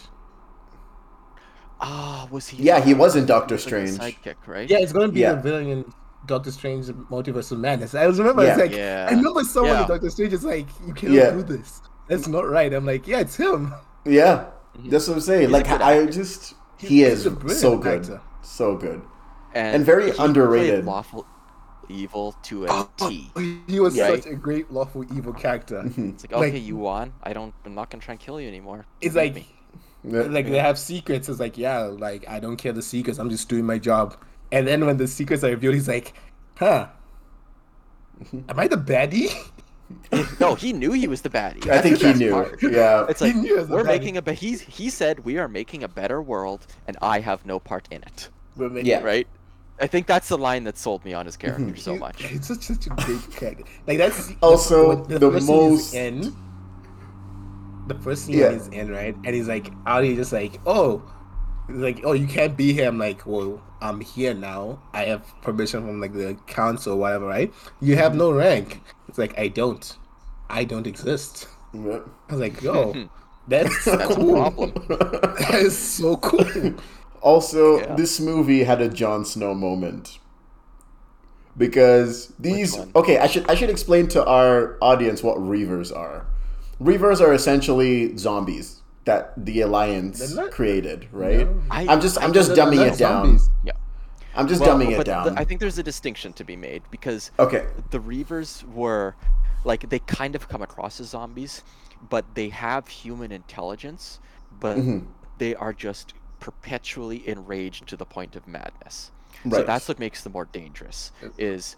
[1.79, 2.63] Ah, was he?
[2.63, 3.97] Yeah, he was in Doctor was like Strange.
[3.97, 4.69] sidekick, right?
[4.69, 5.33] Yeah, it's gonna be Yeah.
[5.35, 5.93] the villain in
[6.27, 7.95] Doctor Strange: Multiverse of Madness.
[7.95, 8.49] I was remember, Yeah.
[8.51, 9.07] it's like Yeah.
[9.09, 9.81] I remember someone Yeah.
[9.83, 11.31] in Doctor Strange is like, "You cannot Yeah.
[11.31, 11.81] do this.
[12.07, 13.73] That's not right." I'm like, "Yeah, it's him."
[14.05, 14.45] Yeah,
[14.77, 14.89] mm-hmm.
[14.89, 15.41] that's what I'm saying.
[15.43, 18.21] He's like I just he He's is so good, actor.
[18.41, 19.01] so good.
[19.55, 20.85] and, and very he underrated.
[20.85, 21.25] Lawful
[21.89, 23.31] evil to a oh, T.
[23.35, 24.21] Oh, he was Right.
[24.23, 25.83] such a great lawful evil character.
[25.83, 26.09] Mm-hmm.
[26.09, 27.13] It's like, Like- okay, you won.
[27.23, 27.53] I don't.
[27.65, 28.85] I'm not gonna try and kill you anymore.
[29.01, 29.45] It's Believe like,
[30.03, 30.23] me.
[30.35, 31.29] like they have secrets.
[31.29, 33.19] It's like, yeah, like I don't care the secrets.
[33.19, 34.15] I'm just doing my job.
[34.51, 36.13] And then when the secrets are revealed, he's like,
[36.55, 36.87] "Huh?
[38.49, 39.31] Am I the baddie?"
[40.39, 41.69] no, he knew he was the baddie.
[41.69, 42.31] I think he knew.
[42.31, 42.61] part.
[42.61, 43.87] Yeah, It's He like knew it was the we're baddie.
[43.87, 44.21] making a.
[44.21, 47.87] But he's he said we are making a better world, and I have no part
[47.91, 48.29] in it.
[48.55, 49.01] We're making- Yeah.
[49.01, 49.27] Right.
[49.79, 52.31] I think that's the line that sold me on his character so He- much.
[52.31, 53.63] It's such, such a big character.
[53.85, 56.35] Like that's Also, when the first most- he's in.
[57.87, 58.51] The first scene Yeah.
[58.51, 59.15] he's in, right?
[59.23, 61.01] And he's like, Ali just like, oh,
[61.67, 62.87] he's like, oh, you can't be here.
[62.89, 64.81] I'm like, well, I'm here now.
[64.93, 67.53] I have permission from like the council or whatever, right?
[67.79, 68.81] You have no rank.
[69.07, 69.95] It's like I don't.
[70.49, 71.47] I don't exist.
[71.73, 71.99] Yeah.
[72.29, 73.09] I was like, yo,
[73.47, 74.33] that's That's a cool.
[74.33, 74.73] problem.
[74.89, 76.73] that is so cool.
[77.21, 77.95] Also, Yeah.
[77.95, 80.19] this movie had a Jon Snow moment
[81.57, 82.77] because these.
[82.95, 86.25] Okay, I should I should explain to our audience what Reavers are.
[86.81, 88.76] Reavers are essentially zombies
[89.07, 91.47] that the Alliance not- created, right?
[91.47, 91.61] No.
[91.71, 93.39] I- I'm just I I'm just They're dumbing not it down.
[93.63, 93.71] Yeah.
[94.35, 95.33] I'm just Well, dumbing it down.
[95.33, 97.65] the- I think there's a distinction to be made because okay.
[97.89, 99.15] the Reavers were
[99.63, 101.63] like they kind of come across as zombies,
[102.09, 104.19] but they have human intelligence,
[104.59, 105.07] but Mhm.
[105.39, 109.11] they are just perpetually enraged to the point of madness.
[109.43, 109.59] Right.
[109.61, 111.11] So that's what makes them more dangerous.
[111.37, 111.75] Is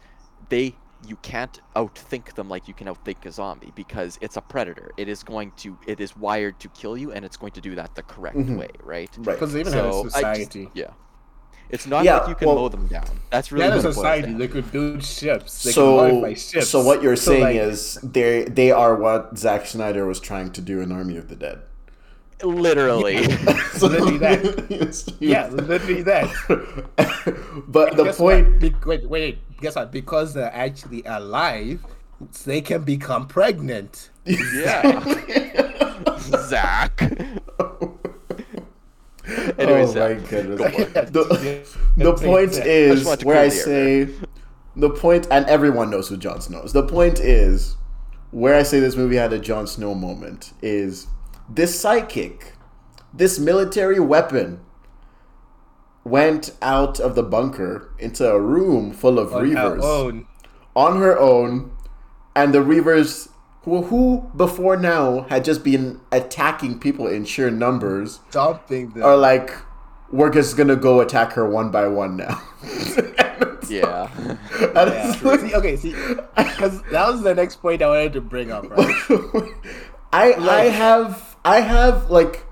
[0.50, 0.76] they
[1.08, 4.92] you can't outthink them like you can outthink a zombie because it's a predator.
[4.98, 7.76] It is going to it is wired to kill you and it's going to do
[7.76, 8.58] that the correct Mhm.
[8.58, 9.10] way, right?
[9.18, 9.34] Right.
[9.36, 10.70] Because they even So have a I just- society.
[10.74, 10.88] yeah.
[11.70, 13.06] It's not Yeah, like you can well- mow them down.
[13.30, 14.34] That's really They had a what it boils society.
[14.34, 15.64] They could build ships.
[15.64, 16.68] They so, could modify ships.
[16.68, 20.52] so what you're So, saying like, is they they are what Zack Snyder was trying
[20.54, 21.60] to do in Army of the Dead.
[22.44, 23.24] Literally.
[23.74, 24.66] So Literally that.
[24.70, 26.28] Yes, Yeah, literally that.
[27.68, 28.60] but the point, what?
[28.60, 29.40] Be- wait, wait.
[29.62, 29.92] Guess what?
[29.92, 31.84] Because they're actually alive,
[32.46, 34.10] they can become pregnant.
[34.26, 35.00] yeah.
[36.48, 37.02] Zack.
[37.60, 37.98] oh
[39.58, 40.60] Anyways, my Zack, goodness.
[40.60, 40.68] go.
[41.12, 41.68] The,
[41.98, 44.28] the point I is wanted to where I clear the say
[44.76, 46.74] the point, and everyone knows who Jon Snow is.
[46.74, 47.76] The point is
[48.32, 51.08] where I say this movie had a Jon Snow moment is
[51.50, 52.54] this psychic,
[53.14, 54.62] this military weapon
[56.04, 60.28] went out of the bunker into a room full of On reavers own.
[60.76, 61.72] on her own,
[62.36, 63.30] and the reavers
[63.64, 69.04] who, who before now had just been attacking people in sheer numbers Stomping them.
[69.04, 69.52] are like,
[70.12, 72.42] we're just gonna go attack her one by one now.
[73.70, 74.10] Yeah.
[74.60, 75.16] Yeah.
[75.24, 75.92] like- see, okay, see,
[76.36, 78.96] because that was the next point I wanted to bring up, right?
[80.12, 82.44] I I have I have like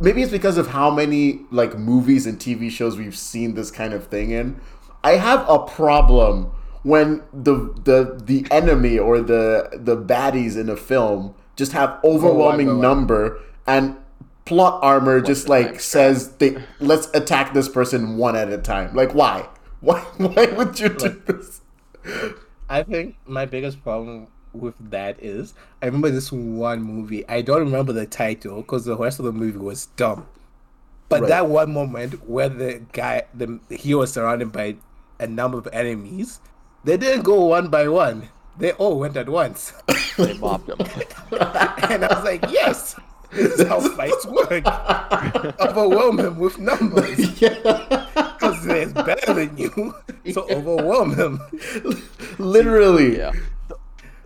[0.00, 3.92] maybe it's because of how many like movies and TV shows we've seen this kind
[3.92, 4.60] of thing in.
[5.02, 7.54] I have a problem when the
[7.84, 12.80] the the enemy or the the baddies in a film just have oh, overwhelming one.
[12.80, 13.96] number and
[14.44, 18.94] plot armor just like time says they let's attack this person one at a time.
[18.94, 19.48] Like why?
[19.80, 21.60] Why why would you do this?
[22.68, 24.28] I think my biggest problem
[24.60, 27.26] with that is I remember this one movie.
[27.28, 30.26] I don't remember the title because the rest of the movie was dumb.
[31.08, 31.28] But Right.
[31.28, 34.76] that one moment where the guy, the he was surrounded by
[35.20, 36.40] a number of enemies,
[36.84, 38.28] they didn't go one by one.
[38.58, 39.72] They all went at once,
[40.16, 40.78] they mobbed him.
[41.30, 42.96] and I was like, "Yes,
[43.30, 44.64] this is how fights work.
[45.60, 48.06] Overwhelm him with numbers yeah.
[48.14, 49.94] because they're better than you.
[50.32, 51.40] So overwhelm him."
[52.38, 53.18] Literally.
[53.18, 53.32] Yeah.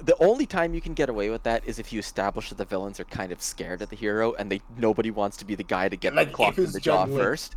[0.01, 2.59] The, the only time you can get away with that is if you establish that
[2.59, 5.55] the villains are kind of scared of the hero and they nobody wants to be
[5.55, 7.17] the guy to get Like, clocked if in the jaw Wick.
[7.21, 7.57] first.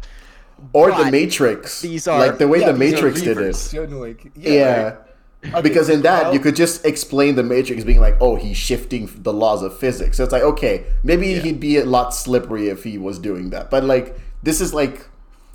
[0.71, 1.81] Or the Matrix.
[1.81, 3.73] these are- like the way Yeah, the Matrix did reavers.
[3.73, 3.75] it.
[3.87, 4.31] John Wick.
[4.35, 4.83] Yeah.
[4.83, 4.97] right.
[5.45, 8.55] Okay, Because in that, well- you could just explain the Matrix being like, oh, he's
[8.55, 10.17] shifting the laws of physics.
[10.17, 13.69] So it's like, okay, maybe he'd be a lot slippery if he was doing that.
[13.69, 15.05] But like, this is like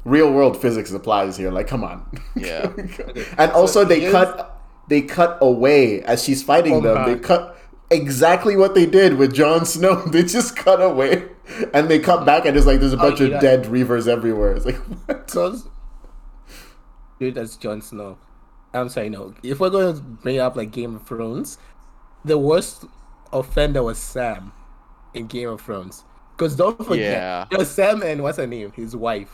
[0.04, 1.50] real world physics applies here.
[1.50, 2.04] Like, come on.
[2.36, 2.70] Yeah.
[3.38, 4.57] and also, they cut
[4.88, 7.04] they cut away as she's fighting Oh, them.
[7.06, 7.56] They cut
[7.90, 9.96] exactly what they did with Jon Snow.
[10.10, 11.28] They just cut away,
[11.74, 13.40] and they cut back, and it's like there's a oh, bunch of yeah.
[13.40, 14.52] dead Reavers everywhere.
[14.54, 15.26] It's like, what?
[15.26, 15.66] Because,
[17.18, 18.18] dude, that's Jon Snow.
[18.74, 19.34] I'm sorry, no.
[19.42, 21.58] If we're going to bring up like Game of Thrones,
[22.24, 22.84] the worst
[23.32, 24.52] offender was Sam
[25.14, 26.04] in Game of Thrones.
[26.36, 27.46] Because don't forget, Yeah.
[27.50, 28.70] it was Sam and what's her name?
[28.72, 29.32] His wife.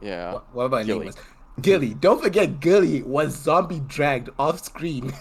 [0.00, 0.32] Yeah.
[0.32, 1.16] What- Whatever her name was.
[1.60, 1.94] Gilly.
[1.94, 5.12] Don't forget, Gilly was zombie dragged off screen.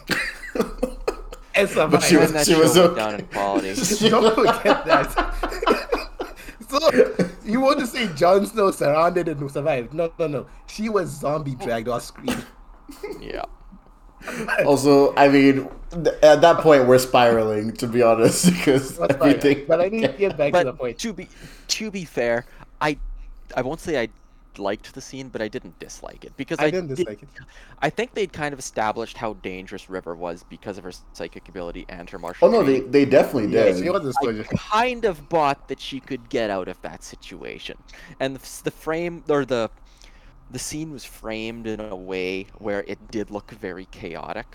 [1.56, 2.04] and survived.
[2.04, 3.00] she was- And that she was went okay.
[3.00, 3.74] down in quality.
[4.10, 5.98] Don't forget that.
[6.70, 6.90] so
[7.46, 9.94] you want to say Jon Snow surrounded and survived?
[9.94, 10.46] No, no, no.
[10.68, 12.44] She was zombie dragged off screen.
[13.22, 13.44] yeah.
[14.66, 19.66] Also, I mean, th- at that point, we're spiraling, to be honest, because everything.
[19.68, 20.98] But I need to get back to the point.
[21.00, 21.28] to be
[21.68, 22.46] to be fair,
[22.80, 22.98] I
[23.56, 24.08] I won't say I
[24.60, 27.30] liked the scene, but I didn't dislike it because I, I didn't did- dislike it.
[27.80, 31.86] I think they'd kind of established how dangerous River was because of her psychic ability
[31.90, 32.48] and her martial.
[32.48, 32.92] Oh no, they training.
[32.92, 33.84] they definitely Yeah, did.
[33.84, 37.78] she was a I kind of bought that she could get out of that situation,
[38.20, 39.70] and the, the frame or the
[40.52, 44.48] the scene was framed in a way where it did look very chaotic.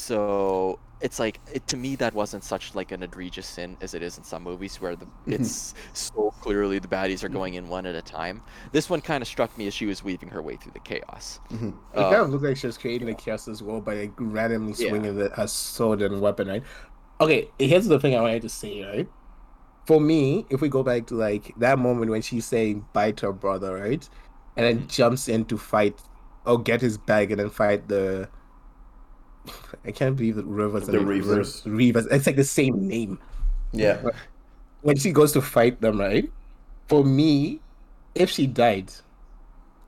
[0.00, 4.02] So it's like it, to me that wasn't such like an egregious sin as it
[4.02, 5.32] is in some movies where the mm-hmm.
[5.32, 7.36] it's so clearly the baddies are mm-hmm.
[7.36, 8.42] going in one at a time.
[8.72, 11.40] This one kind of struck me as she was weaving her way through the chaos.
[11.50, 11.68] Mm-hmm.
[11.68, 14.12] It Um, kind of looked like she was creating the chaos as well by like
[14.18, 14.88] randomly Yeah.
[14.88, 16.62] swinging the, her sword and weapon, right?
[17.20, 19.08] Okay, here's the thing I wanted to say, right?
[19.86, 23.26] For me, if we go back to like that moment when she's saying bye to
[23.26, 24.08] her brother, right?
[24.56, 26.00] And then jumps in to fight
[26.46, 28.28] or get his bag and then fight the
[29.84, 31.62] I can't believe the Rivers The and Reavers.
[31.64, 32.06] Reavers.
[32.10, 33.18] It's like the same name.
[33.72, 34.00] yeah,
[34.82, 36.30] when she goes to fight them, right?
[36.88, 37.60] For me,
[38.14, 38.92] if she died,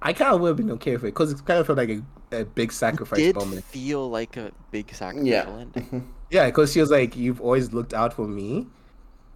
[0.01, 1.91] I kind of would have been okay with it because it kind of felt like
[1.91, 3.65] a, a big sacrifice did moment.
[3.65, 5.65] feel like a big sacrifice yeah.
[6.31, 8.67] Yeah, because she was like, "You've always looked out for me,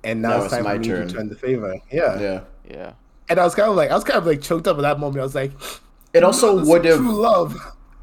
[0.04, 2.18] and now, Now it's it's time my for me to return the favor." Yeah.
[2.20, 2.40] yeah.
[2.68, 2.92] Yeah.
[3.28, 4.98] and I was kind of like, I was kind of like choked up at that
[4.98, 5.20] moment.
[5.20, 5.52] I was like,
[6.14, 6.98] It also would have.
[6.98, 7.54] true love."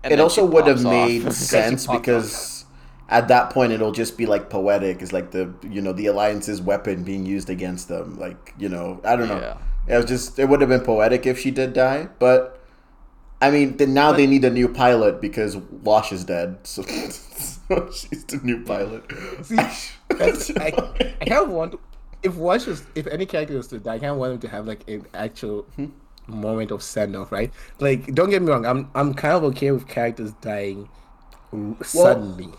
[0.03, 2.01] And It also would have made sense pops off.
[2.01, 2.65] because
[3.09, 5.01] at that point it'll just be like poetic.
[5.01, 8.17] It's like the you know the alliance's weapon being used against them.
[8.19, 9.39] Like you know I don't know.
[9.39, 9.57] Yeah.
[9.87, 12.59] It was just it would have been poetic if she did die, but
[13.41, 17.89] I mean then now they need a new pilot because Wash is dead, so, so
[17.91, 19.03] she's the new pilot.
[19.43, 19.55] See,
[20.09, 20.73] that's, I,
[21.21, 21.75] I kind of want
[22.23, 24.47] if Wash was if any character was to die, I kind of want him to
[24.47, 25.87] have like an actual hmm?
[26.27, 27.51] Moment of send off, right?
[27.79, 30.89] Like, don't get me wrong, I'm I'm kind of okay with characters dying
[31.51, 32.49] r- suddenly,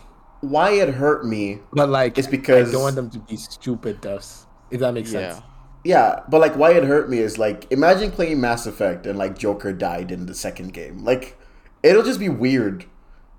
[0.41, 4.01] Why it hurt me but like it's because- I don't want them to be stupid
[4.01, 4.45] deaths.
[4.71, 5.33] If that makes Yeah.
[5.33, 5.45] sense.
[5.83, 9.37] Yeah, but like why it hurt me is like imagine playing Mass Effect and like
[9.37, 11.03] Joker died in the second game.
[11.03, 11.37] Like
[11.83, 12.85] it'll just be weird.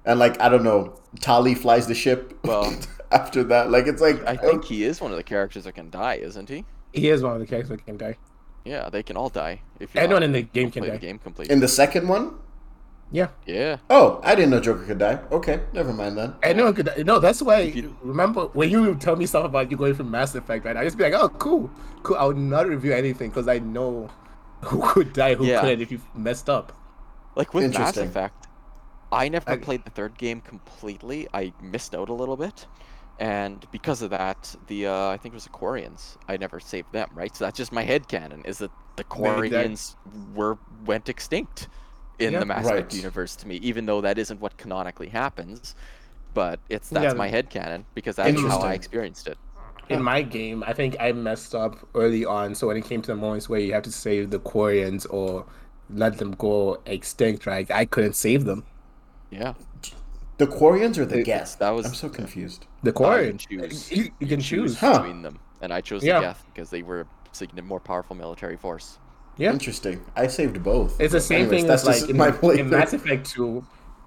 [0.05, 2.72] And like I don't know, Tali flies the ship Well-
[3.12, 3.70] after that.
[3.70, 4.66] Like it's like I think oh.
[4.66, 6.64] he is one of the characters that can die, isn't he?
[6.93, 8.16] He is one of the characters that can die.
[8.67, 10.97] Yeah, they can all die if you Anyone in the game can play die.
[10.97, 11.53] the game completely.
[11.55, 12.35] In the second one?
[13.12, 13.29] Yeah.
[13.47, 13.77] yeah.
[13.89, 15.21] Oh, I didn't know Joker could die.
[15.31, 16.35] Okay, never mind then.
[16.43, 17.07] Anyone could.
[17.07, 17.61] No, that's why.
[17.61, 20.77] you- Remember when you tell me stuff about you going from Mass Effect, right?
[20.77, 21.71] I just be like, oh, cool,
[22.03, 22.17] cool.
[22.17, 24.11] I would not review anything because I know
[24.64, 25.61] who could die, who Yeah.
[25.61, 26.73] couldn't if you messed up.
[27.37, 28.49] Like with Mass Effect,
[29.12, 31.29] I never I- played the third game completely.
[31.33, 32.67] I missed out a little bit,
[33.19, 36.17] and because of that, the uh, I think it was the Quarians.
[36.29, 37.09] I never saved them.
[37.14, 39.97] Right, so that's just my head canon is that the that- Quarians
[40.35, 41.69] were went extinct
[42.19, 42.41] in Yeah.
[42.41, 42.95] the Mass Effect Right.
[42.95, 45.75] universe to me, even though that isn't what canonically happens.
[46.35, 47.12] But it's that's Yeah.
[47.14, 49.39] my head canon because that's how I experienced it.
[49.89, 52.55] In my game, I think I messed up early on.
[52.55, 55.47] So when it came to the moments where you have to save the Quarians or
[55.89, 57.71] let them go extinct, right?
[57.71, 58.64] I couldn't save them.
[59.31, 59.55] Yeah,
[60.39, 61.59] The Quarians or the It- Geth?
[61.59, 62.66] that was- I'm so confused.
[62.82, 64.78] The Uh, you Quarians, you, you can choose.
[64.78, 64.99] Huh.
[64.99, 66.20] between them, and I chose Yeah.
[66.20, 68.99] the Geth because they were a signi- more powerful military force.
[69.39, 70.01] Yeah, Interesting.
[70.14, 70.99] I saved both.
[71.01, 72.68] it's the But same anyways, thing that's as like in, my in playthrough.
[72.70, 73.64] Mass Effect 2.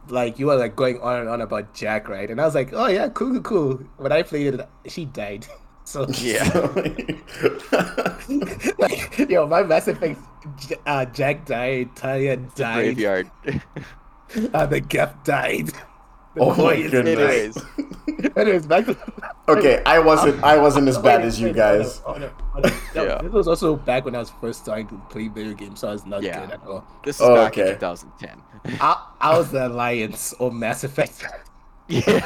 [0.07, 2.30] Like you were like going on and on about Jack, right?
[2.32, 3.80] And I was like, oh yeah, cool, cool, cool.
[3.97, 5.45] When I played it, she died.
[5.86, 6.45] So Yeah.
[8.77, 10.19] like, yo, my Mass Effect,
[10.86, 13.32] uh, Jack died, Talia died, Graveyard.
[14.53, 15.71] uh, the Geth died.
[16.39, 17.17] The Oh my goodness.
[17.17, 17.57] Anyways.
[18.37, 18.97] Anyways, back to
[19.49, 20.43] okay, I wasn't.
[20.43, 21.99] I wasn't as bad as you guys.
[21.99, 22.71] hold on, hold on.
[22.95, 23.21] No, Yeah.
[23.21, 25.91] This was also back when I was first starting to play video games, so I
[25.93, 26.39] was not Yeah.
[26.41, 26.83] good at all.
[27.03, 27.69] this is Oh, back okay.
[27.73, 28.41] in 2010.
[28.81, 31.23] I, I was the Alliance or Mass Effect.
[31.87, 32.19] yeah.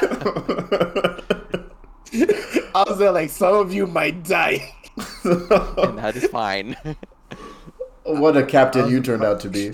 [2.76, 4.74] I was there like, some of you might die.
[5.24, 6.76] and that is fine.
[8.04, 9.70] what a captain you turned out to be.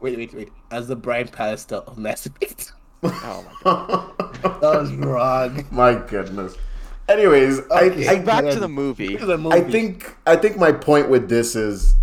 [0.00, 0.48] Wait, wait, wait.
[0.70, 2.72] As the Brian Pallister of Mass Effect.
[3.02, 4.06] Oh my god.
[4.60, 5.66] That was wrong.
[5.70, 6.56] My goodness.
[7.08, 8.08] Anyways, Okay.
[8.08, 9.14] I, I Back to the movie.
[9.14, 9.56] This is a movie.
[9.56, 11.94] I think I think my point with this is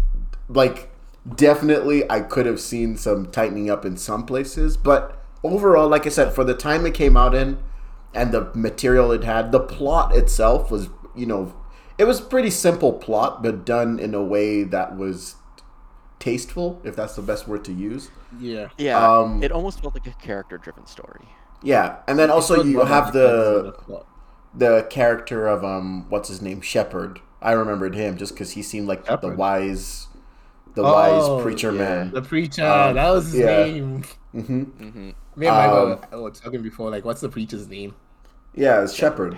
[0.49, 0.89] like
[1.35, 6.09] definitely I could have seen some tightening up in some places, but overall, like I
[6.09, 7.57] said, for the time it came out in
[8.13, 11.53] and the material it had, the plot itself was, you know,
[11.97, 15.35] it was pretty simple plot, but done in a way that was
[16.19, 18.09] tasteful, if that's the best word to use.
[18.31, 18.69] Yeah.
[18.77, 21.35] Yeah, Um, it almost felt like a character-driven story.
[21.63, 23.73] Yeah, and then also you have the
[24.53, 27.21] the character of um what's his name Shepherd.
[27.41, 30.07] I remembered him just because he seemed like the wise,
[30.75, 31.73] the Oh, wise preacher yeah.
[31.73, 32.13] man.
[32.13, 32.63] The preacher.
[32.65, 33.41] Um, that was his yeah.
[33.41, 34.03] name.
[34.33, 37.95] hmm hmm Me and Michael Um, were talking before, like, what's the preacher's name?
[38.53, 39.37] Yeah, it's Shepherd.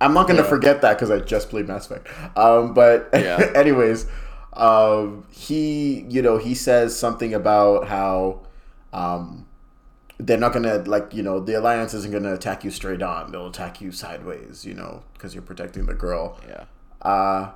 [0.00, 0.44] I'm not gonna Yeah.
[0.44, 2.08] forget that because I just played Mass Effect.
[2.36, 3.50] Um, but Yeah.
[3.56, 4.06] anyways,
[4.56, 8.40] um, he you know he says something about how
[8.92, 9.46] um,
[10.18, 13.32] they're not gonna like you know the alliance isn't gonna attack you straight on.
[13.32, 14.64] They'll attack you sideways.
[14.64, 16.38] You know because you're protecting the girl.
[16.48, 16.64] Yeah.
[17.02, 17.50] uh,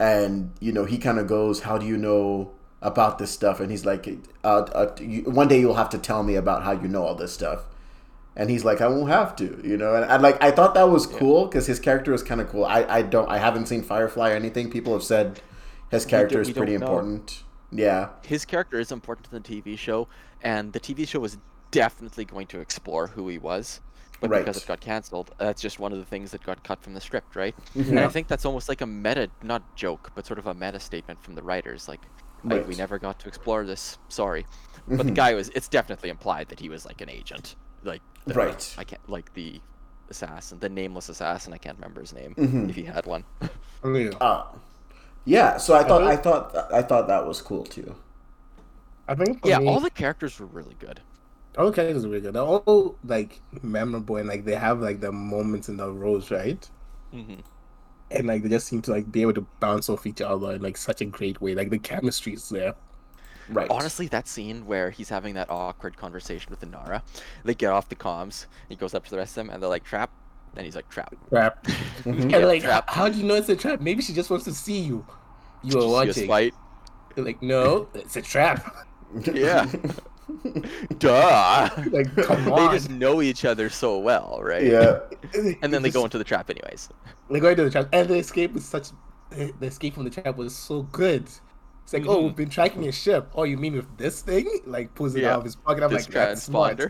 [0.00, 3.70] and you know he kind of goes, "How do you know about this stuff?" And
[3.70, 4.08] he's like,
[4.42, 7.14] uh, uh, you, "One day you'll have to tell me about how you know all
[7.14, 7.64] this stuff."
[8.34, 9.94] And he's like, "I won't have to," you know.
[9.94, 12.64] And I like, I thought that was cool because his character was kind of cool.
[12.64, 14.70] I, I don't, I haven't seen Firefly or anything.
[14.70, 15.40] People have said
[15.92, 16.86] his character do- is pretty don't know.
[16.86, 17.42] important.
[17.70, 20.06] Yeah, His character is important to the TV show,
[20.42, 21.38] and the TV show was
[21.70, 23.80] definitely going to explore who he was.
[24.20, 24.44] But Right.
[24.44, 27.00] because it got canceled, that's just one of the things that got cut from the
[27.00, 27.56] script, right?
[27.74, 27.90] Mm-hmm.
[27.96, 30.78] And I think that's almost like a meta, not joke, but sort of a meta
[30.78, 31.88] statement from the writers.
[31.88, 32.10] Like, like
[32.44, 32.66] we Right.
[32.68, 32.78] Mm-hmm.
[32.78, 33.98] never got to explore this.
[34.08, 34.46] Sorry,
[34.86, 35.48] but the guy was.
[35.54, 38.74] It's definitely implied that he was like an agent, like the- Right.
[38.78, 39.60] I can't like the
[40.10, 41.52] assassin, the nameless assassin.
[41.52, 42.68] I can't remember his name Mhm.
[42.68, 43.24] if he had one.
[43.84, 44.10] Yeah.
[44.20, 44.44] uh,
[45.24, 45.56] yeah.
[45.56, 47.94] So I thought, I think- thought, I thought that was cool too.
[49.08, 51.00] I think yeah, me, all the characters were really good.
[51.58, 52.34] all the characters are really good.
[52.34, 56.68] They're all like memorable and like they have like the moments in the roles, right?
[57.12, 57.40] Mm-hmm.
[58.12, 60.62] And like they just seem to like be able to bounce off each other in
[60.62, 61.54] like such a great way.
[61.54, 62.74] Like the chemistry is there.
[63.48, 63.68] Right.
[63.70, 67.02] Honestly, that scene where he's having that awkward conversation with Inara,
[67.44, 68.46] they get off the comms.
[68.68, 70.10] He goes up to the rest of them, and they're like, "Trap,"
[70.56, 71.64] and he's like, "Trap." Trap.
[72.04, 72.22] Mhm.
[72.22, 72.90] And Yeah, like, trap.
[72.90, 73.80] how do you know it's a trap?
[73.80, 75.06] Maybe she just wants to see you.
[75.62, 76.28] You Did are you see us watching.
[76.28, 76.54] fight?
[77.16, 78.74] You're like, no, it's a trap.
[79.32, 79.66] Yeah.
[80.98, 81.68] Duh.
[81.90, 82.70] Like, come on.
[82.72, 84.64] they just know each other so well, right?
[84.64, 85.00] yeah.
[85.62, 86.88] And then they It's go into the trap anyways.
[87.30, 88.88] They go into the trap, and the escape was such.
[89.30, 91.24] The escape from the trap was so good.
[91.84, 92.24] It's like, oh, Mhm.
[92.24, 93.30] we've been tracking your ship.
[93.34, 94.46] Oh, you mean with this thing?
[94.66, 95.32] Like, pulls it Yeah.
[95.34, 95.82] out of his pocket.
[95.82, 96.80] I'm This like, that's smart.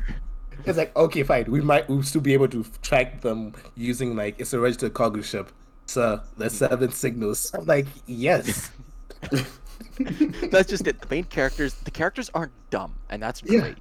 [0.59, 0.69] Transponder.
[0.69, 1.45] It's like, okay, fine.
[1.51, 5.21] We might we'll still be able to track them using like it's a registered cargo
[5.23, 5.51] ship.
[5.87, 7.51] So the seven signals.
[7.55, 8.71] I'm like, yes.
[10.51, 11.01] That's just it.
[11.01, 13.75] The main characters, the characters aren't dumb, and that's Yeah.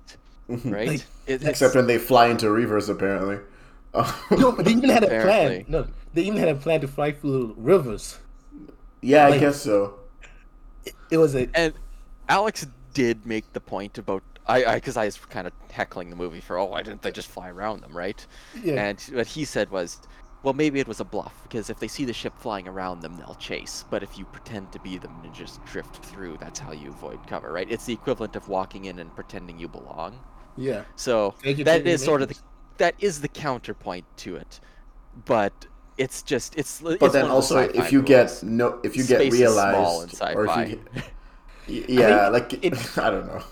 [0.50, 0.70] Mm-hmm.
[0.70, 0.88] right?
[0.90, 3.38] Like, It- Except when they fly into Reavers, apparently.
[4.32, 5.66] no, but they even had a plan.
[5.68, 8.18] No, they even had a plan to fly through Reavers.
[9.02, 10.00] yeah, I guess so.
[10.86, 11.74] it, it was a And
[12.30, 14.24] Alex did make the point about
[14.60, 17.30] I because I, was kind of heckling the movie for oh why didn't they just
[17.30, 18.26] fly around them right?
[18.54, 18.84] yeah.
[18.90, 20.02] And what he said was,
[20.44, 23.16] well maybe it was a bluff because if they see the ship flying around them
[23.18, 23.84] they'll chase.
[23.90, 27.26] But if you pretend to be them and just drift through, that's how you avoid
[27.28, 27.70] cover, right?
[27.70, 30.22] It's the equivalent of walking in and pretending you belong.
[30.56, 30.86] yeah.
[30.96, 32.38] So that is your that chicken is sort of the,
[32.78, 34.60] that is the counterpoint to it,
[35.14, 36.84] but it's just it's.
[37.00, 40.46] But then also, if you get no, if you get Space is small realized, or
[40.46, 40.80] if you get,
[41.68, 43.44] Y- yeah, think like it- I don't know.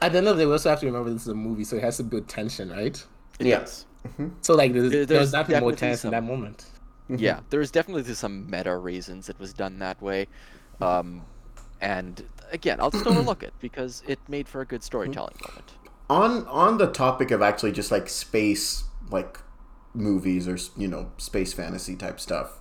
[0.00, 1.64] At the end of the day, we also have to remember this is a movie,
[1.64, 3.04] so it has to build tension, right?
[3.40, 3.86] Yes.
[4.06, 4.28] Mm-hmm.
[4.42, 6.66] So like, there's, There- there's there's nothing more definitely tense in that moment.
[7.10, 7.24] Mm-hmm.
[7.24, 10.26] yeah, there's definitely some meta reasons it was done that way,
[10.82, 11.22] um,
[11.80, 12.22] and
[12.52, 15.52] again, I'll just overlook it because it made for a good storytelling mm-hmm.
[15.52, 15.72] moment.
[16.10, 19.40] on on the topic of actually just like space like
[19.94, 22.60] movies or you know space fantasy type stuff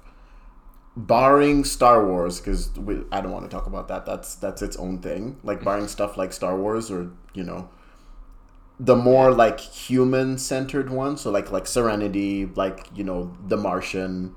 [0.96, 2.72] barring star wars because
[3.12, 6.18] i don't want to talk about that that's that's its own thing like barring stuff
[6.18, 7.70] like star wars or you know
[8.80, 14.36] the more like human centered ones so like like serenity like you know the martian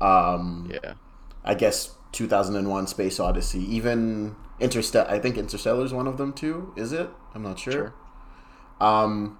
[0.00, 0.94] um Yeah,
[1.44, 6.72] i guess 2001 space odyssey even interstellar i think interstellar is one of them too
[6.76, 7.72] is it i'm not sure.
[7.72, 7.94] Sure.
[8.80, 9.38] um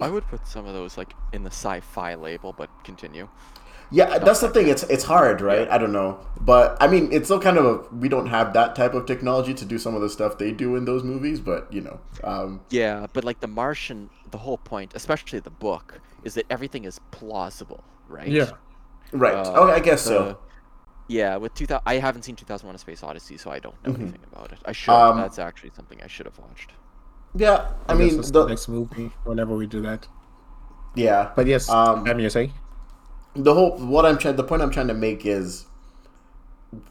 [0.00, 3.28] I would put some of those like in the sci-fi label, but continue.
[3.92, 4.68] Yeah, that's the thing.
[4.68, 5.68] It's it's hard, right?
[5.68, 8.74] I don't know, but I mean, it's still kind of a we don't have that
[8.74, 11.70] type of technology to do some of the stuff they do in those movies, but
[11.72, 16.34] you know, um, Yeah, but like the Martian, the whole point, especially the book, is
[16.34, 18.28] that everything is plausible, right?
[18.28, 18.50] Yeah.
[19.12, 19.34] Right?
[19.34, 20.38] Uh, oh, I guess the- so.
[21.08, 24.20] Yeah, with 2000, I haven't seen 2001: A Space Odyssey, so I don't know anything
[24.32, 24.58] about it.
[24.64, 24.92] I should.
[24.92, 25.10] Mm-hmm.
[25.12, 26.72] Um, That's actually something I should have watched.
[27.34, 30.06] Yeah, I guess mean, the the, next movie whenever we do that.
[30.94, 32.52] yeah, But yes, Um, um, you're saying?
[33.34, 35.66] The whole what I'm trying the point I'm trying to make is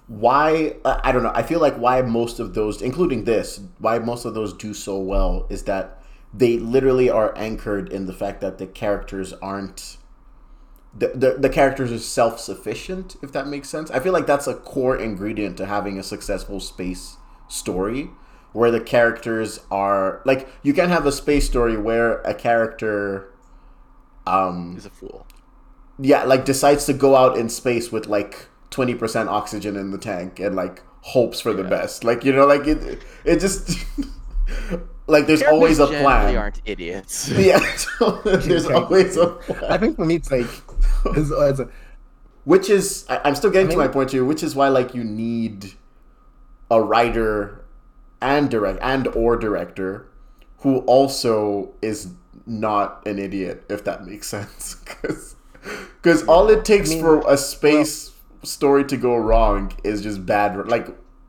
[0.08, 1.32] why I don't know.
[1.34, 5.00] I feel like why most of those, including this, why most of those do so
[5.00, 6.02] well is that
[6.34, 9.98] they literally are anchored in the fact that the characters aren't
[10.94, 14.54] the, the, the characters are self-sufficient if that makes sense i feel like that's a
[14.54, 17.16] core ingredient to having a successful space
[17.48, 18.10] story
[18.52, 23.32] where the characters are like you can have a space story where a character
[24.28, 25.26] um He's a fool.
[26.00, 29.98] Yeah, like decides to go out in space with like twenty percent oxygen in the
[29.98, 31.70] tank and like hopes for the Yeah.
[31.70, 32.04] best.
[32.04, 33.78] Like you know, like it, it just
[35.08, 36.02] like there's always a plan.
[36.04, 36.38] generally plan.
[36.38, 37.30] aren't idiots.
[37.38, 37.60] Yeah,
[38.24, 38.74] there's Okay.
[38.74, 39.38] always a
[39.70, 39.80] I plan.
[39.80, 40.48] think for me, it's like,
[41.06, 41.70] it's, it's a,
[42.44, 44.26] Which is, I, I'm still getting I to my point here.
[44.26, 45.74] Which is why like you need
[46.70, 47.66] a writer
[48.22, 50.08] and direct and or director
[50.60, 52.10] who also is
[52.46, 54.76] not an idiot, if that makes sense.
[54.86, 55.36] Because
[56.28, 58.12] all it takes I mean, for a space
[58.44, 60.88] story to go wrong is just bad, like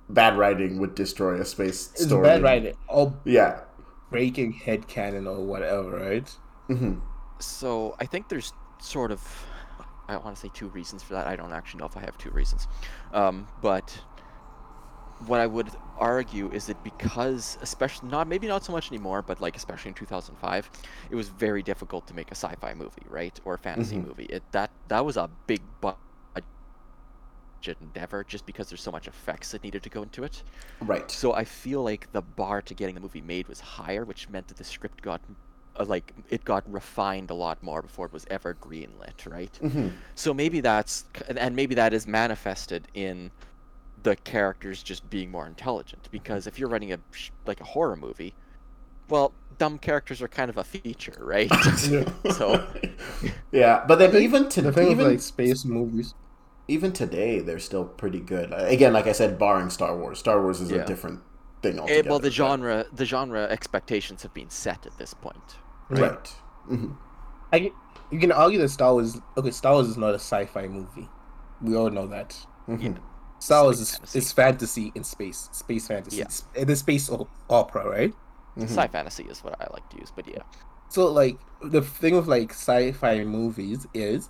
[0.08, 2.22] bad writing would destroy a space it's story.
[2.22, 3.60] bad writing or Yeah.
[4.10, 6.36] breaking head canon or whatever, right?
[7.38, 9.20] So I think there's sort of,
[10.08, 11.26] I want to say two reasons for that.
[11.26, 12.66] I don't actually know if I have two reasons,
[13.12, 13.98] um, but
[15.26, 19.40] what I would argue is that because, especially not maybe not so much anymore, but
[19.40, 20.70] like especially in 2005,
[21.10, 24.24] it was very difficult to make a sci-fi movie, right, or a fantasy movie.
[24.24, 25.98] It that that was a big budget
[27.80, 30.42] endeavor just because there's so much effects that needed to go into it.
[30.80, 31.08] Right.
[31.10, 34.48] So I feel like the bar to getting the movie made was higher, which meant
[34.48, 35.20] that the script got
[35.76, 39.58] uh, like it got refined a lot more before it was ever greenlit, right?
[40.14, 41.04] So maybe that's
[41.36, 43.30] and maybe that is manifested in
[44.02, 46.98] the characters just being more intelligent because if you're running a
[47.46, 48.34] like a horror movie,
[49.08, 51.50] well, dumb characters are kind of a feature, right?
[52.32, 52.66] so
[53.52, 56.14] yeah, but then even to The thing even with like space movies,
[56.68, 58.52] even today they're still pretty good.
[58.52, 60.18] Uh, Again, like I said, barring Star Wars.
[60.18, 60.78] Star Wars is Yeah.
[60.82, 61.20] a different
[61.62, 62.08] thing eh, altogether.
[62.10, 65.56] well, the but- genre the genre expectations have been set at this point.
[65.90, 66.34] Right.
[66.70, 66.96] Mhm.
[67.52, 67.72] I
[68.10, 69.18] you can argue that Star Wars.
[69.36, 71.08] Okay, Star Wars is not a sci-fi movie.
[71.60, 72.36] We all know that.
[72.68, 72.98] Mhm.
[73.42, 74.18] Star Wars Space is, fantasy.
[74.18, 76.18] is fantasy in space, space fantasy.
[76.18, 76.24] Yeah.
[76.24, 77.10] It's, it is space
[77.50, 78.14] opera, right?
[78.56, 78.68] Mhm.
[78.68, 80.42] Sci fantasy is what I like to use, but yeah.
[80.88, 84.28] So like the thing with like sci-fi movies is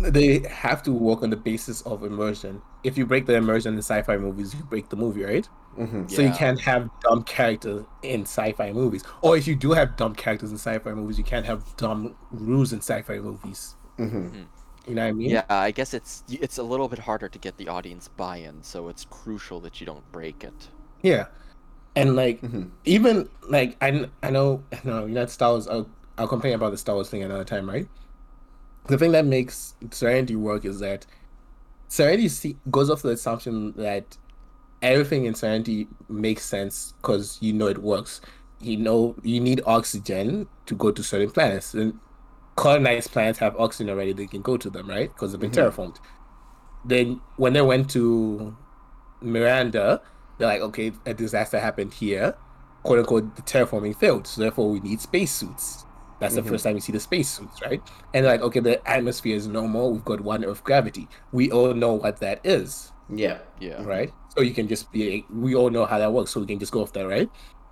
[0.00, 2.60] they have to work on the basis of immersion.
[2.84, 5.48] If you break the immersion in sci-fi movies, you break the movie, right?
[5.78, 6.10] Mhm.
[6.10, 9.02] So you can't have dumb characters in sci-fi movies.
[9.22, 12.72] Or if you do have dumb characters in sci-fi movies, you can't have dumb rules
[12.72, 13.76] in sci-fi movies.
[13.98, 14.46] Mhm.
[14.86, 15.30] You know what I mean?
[15.30, 18.88] Yeah, I guess it's it's a little bit harder to get the audience buy-in, so
[18.88, 20.70] it's crucial that you don't break it.
[21.02, 21.26] Yeah.
[21.96, 22.72] And like Mhm.
[22.84, 26.70] even like I, I know I know you know Star Wars I'll, I'll complain about
[26.72, 27.88] the Star Wars thing another time, right?
[28.88, 31.06] The thing that makes Serenity work is that
[31.88, 34.16] Serenity see, goes off the assumption that
[34.82, 38.20] everything in Serenity makes sense because you know it works.
[38.60, 42.00] You know you need oxygen to go to certain planets, and
[42.60, 44.12] colonized planets have oxygen already.
[44.12, 45.08] They can go to them, right?
[45.08, 45.80] Because they've been mm-hmm.
[45.80, 45.96] terraformed.
[46.84, 48.54] Then when they went to
[49.22, 50.02] Miranda,
[50.36, 52.36] they're like, okay, a disaster happened here.
[52.82, 55.86] Quote unquote, the terraforming failed, so therefore we need spacesuits.
[56.18, 56.50] That's the mm-hmm.
[56.50, 57.82] first time you see the spacesuits, right?
[58.12, 59.92] And like, okay, the atmosphere is normal.
[59.92, 61.08] We've got one Earth gravity.
[61.32, 63.38] We all know what that is, Yeah.
[63.58, 63.82] Yeah.
[63.84, 64.12] right?
[64.36, 66.72] So you can just be, we all know how that works, so we can just
[66.72, 67.28] go off that, right?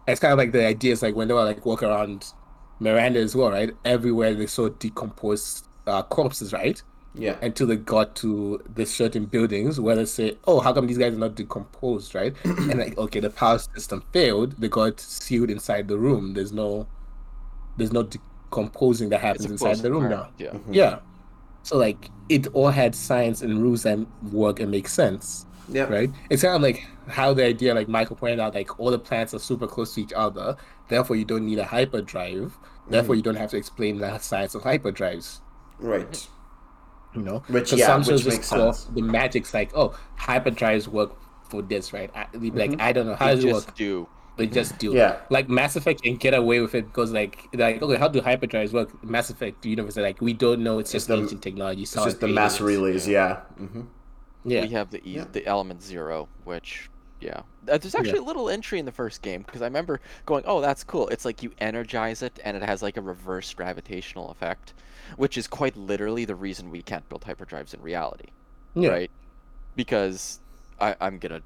[0.06, 2.32] It's kind of like the idea is like when they were like walk around
[2.80, 3.70] Miranda as well, right?
[3.84, 6.82] Everywhere they saw decomposed uh, corpses, right?
[7.14, 7.36] Yeah.
[7.42, 11.14] until they got to the certain buildings where they say, "Oh, how come these guys
[11.14, 12.34] are not decomposed?" Right?
[12.44, 14.52] and like, okay, the power system failed.
[14.60, 16.34] They got sealed inside the room.
[16.34, 16.86] There's no,
[17.76, 20.60] there's no decomposing that happens inside the room environment, now.
[20.70, 20.90] Yeah.
[20.90, 20.98] Yeah.
[21.64, 25.84] So like, it all had science and rules and work and make sense, Yeah.
[25.84, 26.10] right?
[26.30, 29.34] It's kind of like how the idea, like Michael pointed out, like all the planets
[29.34, 30.56] are super close to each other.
[30.88, 32.56] Therefore, you don't need a hyperdrive.
[32.88, 35.40] Therefore, you don't have to explain the science of hyperdrives
[35.78, 36.26] Right.
[37.14, 38.94] you know Which- 'Cause yeah, some which makes call sense.
[38.94, 41.12] the magic's like oh hyperdrives work
[41.48, 42.58] for this right I, they'd Mm-hmm.
[42.58, 44.08] like i don't know how They does it just work do.
[44.36, 45.16] they just do Yeah.
[45.30, 48.72] like mass effect can get away with it because like like okay how do hyperdrives
[48.72, 51.94] work mass effect the universe like we don't know it's just the- ancient technology It's
[51.94, 53.06] just the mass relays.
[53.08, 53.36] Yeah.
[53.56, 53.82] hmm
[54.44, 55.24] yeah We have the e- Yeah.
[55.32, 59.42] the element zero, which yeah, Uh, there's actually a little entry in the first game
[59.42, 61.08] because I remember going, oh, that's cool.
[61.08, 64.74] It's like you energize it and it has like a reverse gravitational effect,
[65.16, 68.26] which is quite literally the reason we can't build hyperdrives in reality,
[68.74, 69.10] yeah right?
[69.76, 70.40] Because
[70.80, 71.42] I, I'm gonna.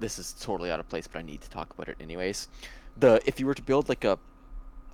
[0.00, 2.48] This is totally out of place, but I need to talk about it anyways.
[2.96, 4.18] The if you were to build like a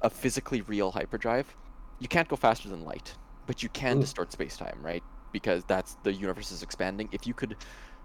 [0.02, 1.56] a physically real hyperdrive,
[2.00, 4.00] you can't go faster than light, but you can Mm.
[4.00, 5.04] distort space-time, right?
[5.32, 7.08] Because that's the universe is expanding.
[7.12, 7.56] If you could,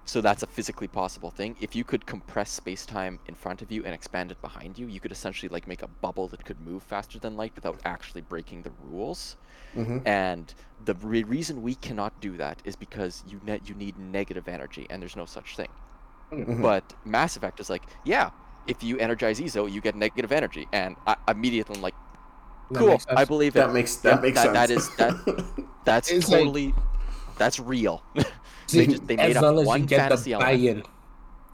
[0.05, 1.55] so that's a physically possible thing.
[1.59, 4.99] If you could compress space-time in front of you and expand it behind you, you
[4.99, 8.61] could essentially like make a bubble that could move faster than light without actually breaking
[8.63, 9.35] the rules.
[9.73, 10.53] hmm And
[10.85, 14.87] the re- reason we cannot do that is because you net you need negative energy,
[14.89, 15.69] and there's no such thing.
[16.31, 16.61] Mhm.
[16.61, 18.29] But Mass Effect is like, yeah,
[18.67, 21.95] if you energize eezo, you get negative energy, and I immediately I'm like,
[22.71, 23.27] That cool, I sense.
[23.27, 23.59] believe it.
[23.59, 24.53] That makes that Yep, makes that, sense.
[24.59, 25.13] That is that.
[25.85, 26.73] That's It's like- totally.
[27.37, 28.03] That's real.
[28.67, 30.61] See, they just they made as up long as one you get fantasy the element.
[30.61, 30.83] buy-in you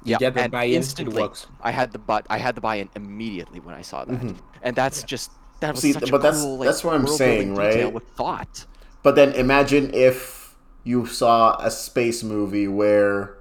[0.05, 2.89] Yeah, get the and buy-in instantly, works I had the but I had the buy-in
[2.95, 4.37] immediately when I saw that, Mhm.
[4.61, 7.05] and that's just that was See, such but a that's- cool, like, that's what I'm
[7.05, 7.93] world-building saying, detail right?
[7.93, 8.65] With thought.
[9.01, 13.37] But then imagine if you saw a space movie where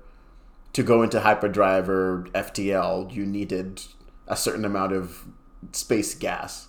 [0.74, 3.82] to go into hyperdrive or FTL, you needed
[4.28, 5.24] a certain amount of
[5.72, 6.68] space gas.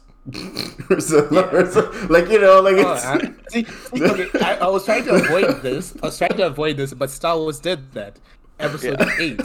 [0.89, 4.67] Or so- or so- like you know, like Oh, I, see, see, okay, I, I
[4.67, 5.95] was trying to avoid this.
[6.01, 8.19] I was trying to avoid this, but Star Wars did that.
[8.59, 9.15] Episode Yeah.
[9.19, 9.41] eight.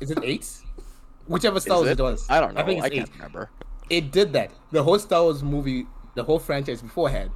[0.00, 0.46] Is it eight?
[1.26, 2.00] Whichever Star Is Wars it?
[2.00, 2.26] it was.
[2.28, 2.60] I don't know.
[2.60, 3.14] I I, think it's can't eight.
[3.14, 3.50] remember.
[3.90, 4.50] It did that.
[4.70, 7.30] The whole Star Wars movie, the whole franchise beforehand,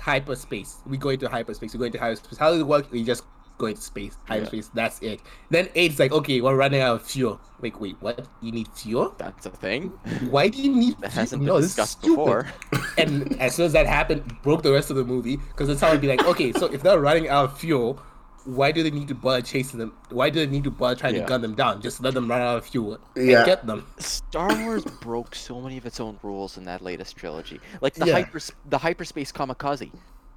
[0.00, 0.76] hyperspace.
[0.86, 1.72] We go into hyperspace.
[1.74, 2.38] We go into hyperspace.
[2.38, 2.90] How does it work?
[2.90, 3.24] We just
[3.62, 4.68] go into space, hyperspace.
[4.74, 5.20] That's it.
[5.50, 7.40] Then eight's like, okay, we're running out of fuel.
[7.60, 8.26] Wait, wait, what?
[8.40, 9.14] You need fuel?
[9.18, 9.90] That's a thing
[10.34, 10.94] Why do you need?
[11.00, 11.20] that fuel?
[11.22, 12.16] hasn't been no, this is discussed stupid.
[12.16, 12.46] before.
[12.98, 15.88] And as soon as that happened, broke the rest of the movie because it's how
[15.88, 18.02] it'd be like, okay, so if they're running out of fuel,
[18.44, 19.92] why do they need to bother chasing them?
[20.10, 21.20] Why do they need to bother trying Yeah.
[21.22, 21.80] to gun them down?
[21.80, 23.38] Just let them run out of fuel Yeah.
[23.38, 23.86] and get them.
[23.98, 27.60] Star Wars broke so many of its own rules in that latest trilogy.
[27.80, 28.14] Like the Yeah.
[28.14, 29.92] hyper the hyperspace kamikaze.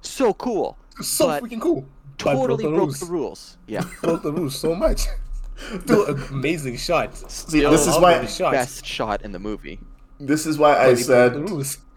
[0.06, 0.76] So cool.
[1.02, 1.86] So But freaking cool.
[2.18, 3.00] Totally broke, rules.
[3.00, 3.58] the rules.
[3.66, 3.84] Yeah.
[4.02, 5.02] broke the rules so much.
[5.82, 7.16] Still amazing shot.
[7.16, 8.52] See, Still this is why shots.
[8.56, 9.80] best shot in the movie.
[10.20, 11.34] this is why I But said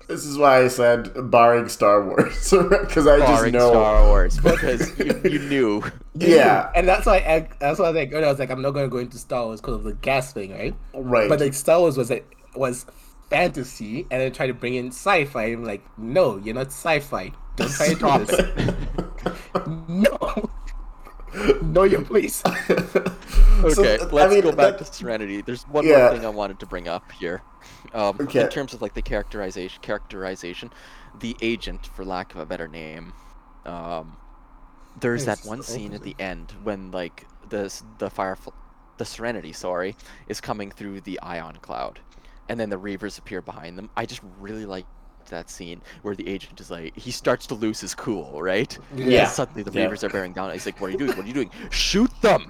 [0.07, 4.37] this is why I said barring Star Wars because I just Barring know Star Wars
[4.39, 5.83] because you, you knew.
[6.15, 8.71] yeah and that's why I, that's why I was like, I was like, I'm not
[8.71, 10.75] gonna go into Star Wars because of the gas thing, right?
[10.93, 12.85] right But like Star Wars was like was
[13.29, 15.43] fantasy, and then try to bring in sci-fi.
[15.51, 17.31] I'm like, no, you're not sci-fi.
[17.59, 18.39] Don't try to do this.
[21.35, 21.63] it.
[21.63, 22.43] no, you please.
[23.61, 25.41] Okay, So, let's mean, go back that- to Serenity.
[25.41, 25.97] There's one Yeah.
[26.07, 27.41] more thing I wanted to bring up here.
[27.93, 28.39] Um, Okay.
[28.43, 30.71] In terms of like the characterization, characterization,
[31.19, 33.11] the agent, for lack of a better name,
[33.65, 34.15] um,
[35.01, 38.37] there's that one the scene at the end when like the the fire,
[38.97, 39.97] the Serenity, sorry,
[40.29, 41.99] is coming through the ion cloud,
[42.47, 43.89] and then the Reavers appear behind them.
[43.97, 44.85] I just really like
[45.29, 48.77] that scene where the agent is like he starts to lose his cool, right?
[48.95, 49.21] Yeah.
[49.23, 49.87] And suddenly the Yeah.
[49.87, 50.51] Reavers are bearing down.
[50.51, 51.15] He's like, "What are you doing?
[51.15, 51.51] What are you doing?
[51.71, 52.45] Shoot them!"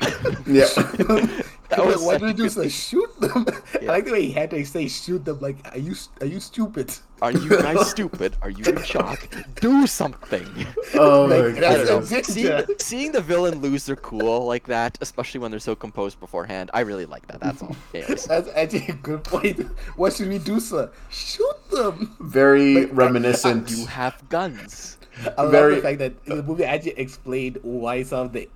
[0.47, 0.67] yeah
[1.69, 2.43] That was what such do we do?
[2.43, 3.45] good So shoot them.
[3.79, 3.91] Yeah.
[3.91, 5.39] I like the way he had to say shoot them.
[5.39, 6.91] Like, are you are you stupid?
[7.21, 8.37] Are you guys stupid?
[8.41, 9.27] Are you in shock?
[9.59, 10.47] Do something.
[10.95, 12.27] Oh Like, my that's goodness.
[12.27, 16.71] seeing, seeing the villain lose their cool like that, especially when they're so composed beforehand,
[16.73, 17.39] I really like that.
[17.41, 17.75] That's all.
[17.93, 18.23] Anyways.
[18.25, 19.59] That's actually a good point.
[19.97, 20.89] What should we do, sir?
[21.09, 22.15] Shoot them.
[22.19, 23.69] Very uh, reminiscent.
[23.71, 24.97] You have guns.
[25.37, 28.49] I love Very- the fact that the movie actually explained why some of the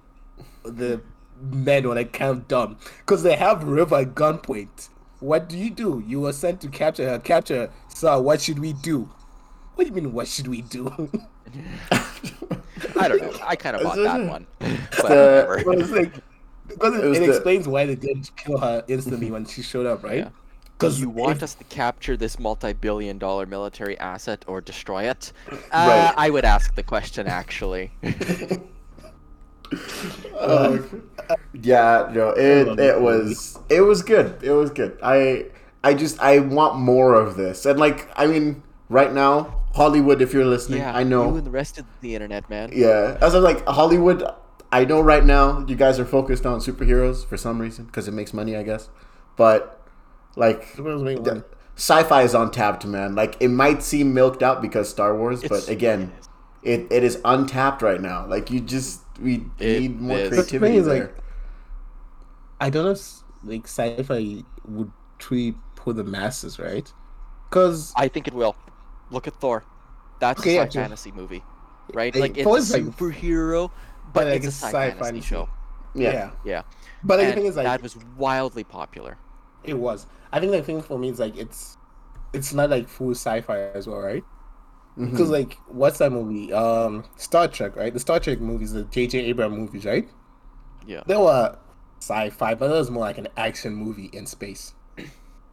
[0.63, 1.01] the
[1.41, 4.89] men were like kind of dumb because they have River at gunpoint.
[5.19, 6.01] What do you do?
[6.05, 7.19] You were sent to capture her.
[7.19, 8.19] Capture sir.
[8.19, 9.09] What should we do?
[9.75, 10.13] What do you mean?
[10.13, 10.87] What should we do?
[11.91, 13.33] I don't know.
[13.43, 14.47] I kind of bought that one.
[14.59, 15.63] But the- whatever.
[15.65, 16.13] Well, it's like
[16.67, 19.85] because it, It it the- explains why they didn't kill her instantly when she showed
[19.85, 20.19] up, right?
[20.19, 20.29] Yeah.
[20.83, 25.31] Do Because you want us to capture this multi-billion dollar military asset or destroy it?
[25.49, 26.13] Uh, Right.
[26.17, 27.91] I would ask the question actually.
[30.35, 30.83] Oh,
[31.53, 34.43] yeah, no, it it was it was good.
[34.43, 34.97] It was good.
[35.01, 35.45] I
[35.83, 37.65] I just I want more of this.
[37.65, 41.35] And like I mean, right now, Hollywood, if you're listening, yeah, I You know.
[41.35, 42.71] and the rest of the internet, man.
[42.73, 44.23] Yeah, as I'm like Hollywood.
[44.71, 48.13] I know right now you guys are focused on superheroes for some reason because it
[48.13, 48.89] makes money, I guess.
[49.35, 49.79] But
[50.35, 51.43] like Superheroes
[51.75, 53.15] sci-fi is untapped, man.
[53.15, 56.11] Like it might seem milked out because Star Wars, It's- but again,
[56.63, 58.25] it, it is untapped right now.
[58.27, 60.29] Like you just we It need more is.
[60.29, 61.15] But the thing creativity like, there.
[62.59, 66.91] I don't know if like sci-fi would truly pull the masses, right?
[67.49, 68.55] Because I think it will.
[69.11, 69.63] Look at Thor.
[70.19, 70.81] That's Okay, a yeah, sci true.
[70.83, 71.43] fantasy movie,
[71.93, 72.13] right?
[72.13, 73.69] Hey, Like it's Thor's a like- superhero,
[74.13, 75.49] but like, it's a it's sci sci-fi fantasy show.
[75.93, 76.11] yeah.
[76.13, 76.31] yeah.
[76.45, 76.61] Yeah,
[77.03, 79.17] but like, the thing is, like, that was wildly popular.
[79.63, 80.07] it was.
[80.33, 81.77] I think the thing for me is like it's
[82.33, 84.23] it's not like full sci-fi as well, right?
[84.97, 85.11] Mhm.
[85.11, 86.51] Because like what's that movie?
[86.51, 87.93] Um, Star Trek, right?
[87.93, 89.19] The Star Trek movies, the J.J.
[89.19, 90.07] Abrams movies, right?
[90.85, 91.57] Yeah, They were
[92.01, 94.73] sci-fi, but it was more like an action movie in space.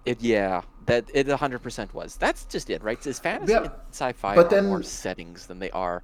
[0.06, 2.16] it yeah that it 100% was.
[2.16, 3.06] That's just it, right?
[3.06, 6.02] Is fantasy Yeah, and sci-fi but are then- more settings than they are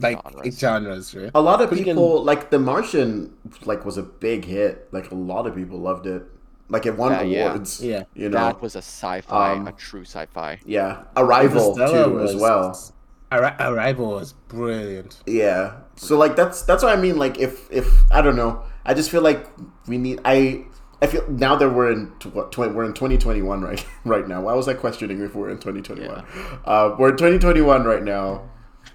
[0.00, 0.58] Like Genres.
[0.58, 1.30] genres, right?
[1.34, 4.88] A lot of But you can- people like The Martian like was a big hit.
[4.90, 6.22] Like a lot of people loved it.
[6.68, 7.46] Like it won Yeah, yeah.
[7.50, 7.80] awards.
[7.84, 8.04] Yeah.
[8.14, 8.38] You know.
[8.38, 10.58] that was a sci-fi, Um, a true sci-fi.
[10.64, 11.04] yeah.
[11.16, 12.92] Arrival Interstellar too as well.
[13.32, 15.22] Arri- Arrival was brilliant.
[15.26, 15.74] Yeah.
[15.96, 17.16] So like that's that's what I mean.
[17.18, 19.46] Like if if I don't know, I just feel like
[19.88, 20.20] we need.
[20.24, 20.64] I
[21.02, 24.42] I feel now that we're in what tw- we're in 2021 right right now.
[24.42, 26.24] Why was I questioning if we're in 2021?
[26.64, 28.48] Uh, we're in 2021 right now.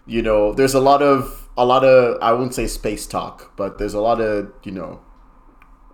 [0.06, 3.78] You know, there's a lot of a lot of I wouldn't say space talk, but
[3.80, 5.02] there's a lot of you know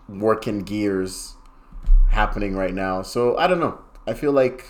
[0.08, 1.36] working gears
[2.10, 3.02] happening right now.
[3.02, 3.80] So I don't know.
[4.08, 4.66] I feel like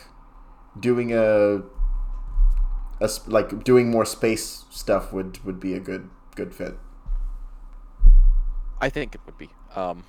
[0.79, 1.61] doing a,
[3.01, 6.77] a like doing more space stuff would would be a good good fit.
[8.79, 9.49] I think it would be.
[9.75, 10.03] Um,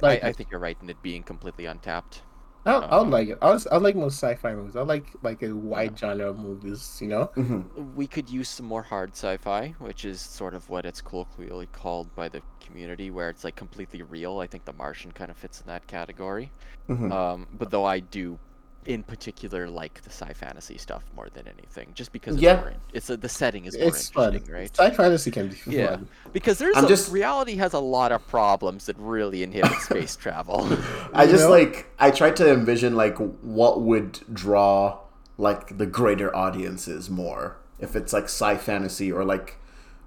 [0.00, 2.22] Like- I, I think you're right in it being completely untapped.
[2.64, 3.38] I, I Um, would like it.
[3.42, 4.76] I was, I like most sci-fi movies.
[4.76, 6.98] I like like a wide genre of movies.
[7.00, 7.30] You know.
[7.74, 12.14] We could use some more hard sci-fi, which is sort of what it's colloquially called
[12.14, 14.38] by the community, where it's like completely real.
[14.40, 16.52] I think The Martian kind of fits in that category.
[16.88, 17.10] Mhm.
[17.10, 18.38] Um, but though I do,
[18.86, 22.56] in particular, like the sci fantasy stuff more than anything, just because it's Yeah.
[22.56, 24.34] more it's a, the setting is more It's fun.
[24.34, 24.76] interesting, right?
[24.76, 25.72] Sci fantasy can be fun.
[25.74, 25.96] Yeah,
[26.32, 30.68] because there's a, just- reality has a lot of problems that really inhibit space travel.
[31.12, 31.50] I just know?
[31.50, 34.98] like I tried to envision like what would draw
[35.38, 39.58] like the greater audiences more if it's like sci fantasy or like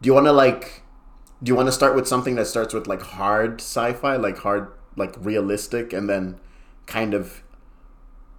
[0.02, 0.84] do you want to like
[1.44, 4.72] do you want to start with something that starts with like hard sci-fi like hard
[4.96, 6.40] like realistic and then
[6.86, 7.42] kind of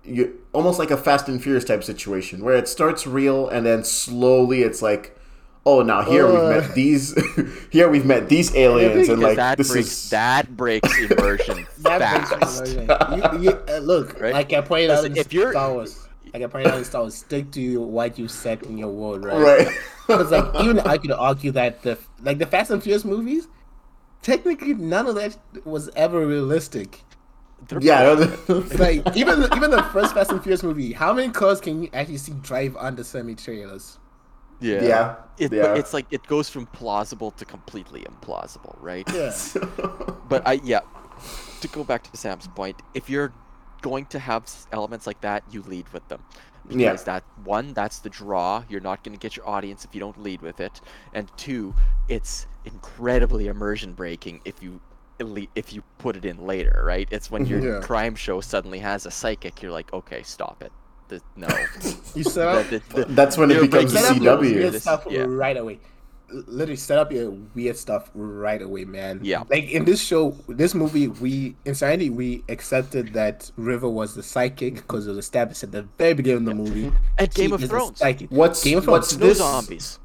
[0.07, 3.85] you almost like a fast and furious type situation where it starts real and then
[3.85, 5.17] slowly it's like
[5.67, 6.51] oh now here we've Uh.
[6.61, 7.15] met these
[7.71, 12.01] here we've met these aliens and like that this breaks is that breaks immersion That
[12.01, 12.61] fast.
[12.61, 13.43] makes me imagine.
[13.43, 14.33] you, you, uh, look, Right?
[14.33, 16.85] like I pointed out Listen, in if you're- Star Wars, like I pointed out in
[16.85, 19.39] Star Wars, stick to what you said in your world, right?
[19.41, 19.69] right
[20.07, 23.49] Because like even I could argue that the like the Fast and Furious movies,
[24.23, 27.03] technically none of that was ever realistic.
[27.69, 28.13] They're yeah
[28.79, 32.19] like even even the first Fast and Furious movie, how many cars can you actually
[32.19, 33.99] see drive under semi trailers?
[34.61, 34.83] Yeah.
[34.83, 35.75] Yeah, It, yeah.
[35.75, 39.09] It's like it goes from plausible to completely implausible, right?
[39.13, 39.33] Yeah.
[40.29, 40.81] But I yeah,
[41.61, 43.33] to go back to Sam's point, if you're
[43.83, 46.25] going to have elements like that, you lead with them.
[46.69, 47.05] Because Yeah.
[47.05, 48.65] that one, that's the draw.
[48.69, 50.81] You're not going to get your audience if you don't lead with it.
[51.13, 51.75] And two,
[52.09, 54.96] it's incredibly immersion breaking if you elite
[55.55, 57.09] if you put it in later, right?
[57.11, 57.81] It's when your Yeah.
[57.81, 60.73] crime show suddenly has a psychic, you're like, okay, stop it.
[61.09, 61.49] The, no.
[62.15, 64.41] You set up The- the- the- That's when it becomes a CW.
[64.41, 65.25] weird stuff yeah.
[65.27, 65.79] right away.
[66.29, 69.21] literally set up your weird stuff right away, man.
[69.23, 69.45] Yeah.
[69.49, 74.25] Like in this show, this movie, we in Serenity, we accepted that River was the
[74.25, 76.93] psychic because it was established at the very beginning of the movie.
[77.19, 77.99] And Game of Thrones.
[77.99, 78.29] psychic.
[78.31, 79.21] What's Game of what's Thrones?
[79.23, 79.39] No this?
[79.39, 79.99] zombies.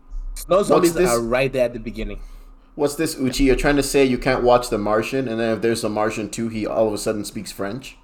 [0.48, 2.20] No zombies this- are right there at the beginning.
[2.76, 3.44] What's this, Uchi?
[3.44, 6.30] You're trying to say you can't watch The Martian, and then if there's a Martian
[6.30, 7.98] too, he all of a sudden speaks French.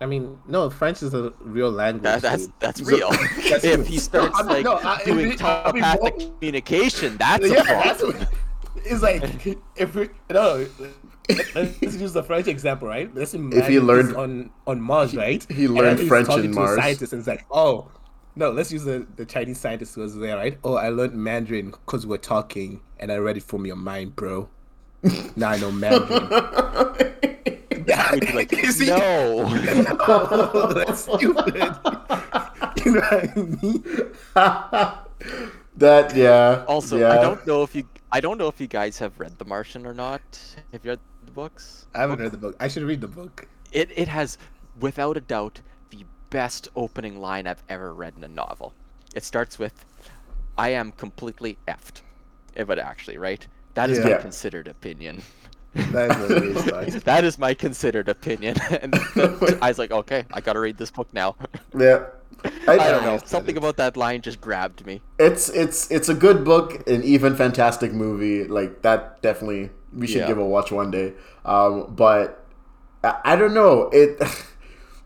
[0.00, 2.02] I mean, no, French is a real language.
[2.02, 3.10] That, that's that's So- real.
[3.50, 5.38] That's if he starts No, I mean, like no, I- I doing mean, I mean,
[5.82, 7.66] telepathic communication, that's a problem.
[7.84, 8.28] that's what,
[8.84, 10.66] it's like if we no.
[11.54, 13.12] Let's use the French example, right?
[13.14, 15.44] Let's imagine if he learned- on on Mars, right?
[15.50, 16.76] he And learned then he's French talking in to a Mars.
[16.78, 17.90] Scientist and it's like, oh,
[18.36, 20.58] no, let's use the, the Chinese scientist who was there, right?
[20.64, 24.48] Oh, I learned Mandarin because we're talking, and I read it from your mind, bro.
[25.36, 26.28] now I know Mandarin.
[27.86, 28.86] yeah, We'd be like, see?
[28.86, 29.44] no.
[30.00, 31.54] Oh, that's stupid.
[32.84, 33.84] you know what I mean?
[35.76, 36.64] That yeah.
[36.68, 37.12] Also, yeah.
[37.12, 39.86] I don't know if you I don't know if you guys have read The Martian
[39.86, 40.22] or not.
[40.72, 41.86] Have you read the books?
[41.94, 42.56] I haven't read the book.
[42.60, 43.48] I should read the book.
[43.72, 44.38] It it has
[44.78, 45.60] without a doubt
[46.34, 48.72] best opening line I've ever read in a novel.
[49.14, 49.84] It starts with
[50.58, 52.02] I am completely effed.
[52.66, 53.46] But actually, right?
[53.74, 55.22] That is my considered opinion.
[55.74, 57.04] That is a really start.
[57.04, 58.56] that is my considered opinion.
[58.82, 61.36] and then I was like, okay, I gotta read this book now.
[61.76, 62.06] Yeah.
[62.66, 63.18] I don't know.
[63.24, 65.02] Something about that line just grabbed me.
[65.20, 68.42] It's it's it's a good book, an even fantastic movie.
[68.44, 70.26] Like that, definitely we should Yeah.
[70.26, 71.12] give a watch one day.
[71.44, 72.44] Um, but
[73.04, 74.20] I, I don't know it.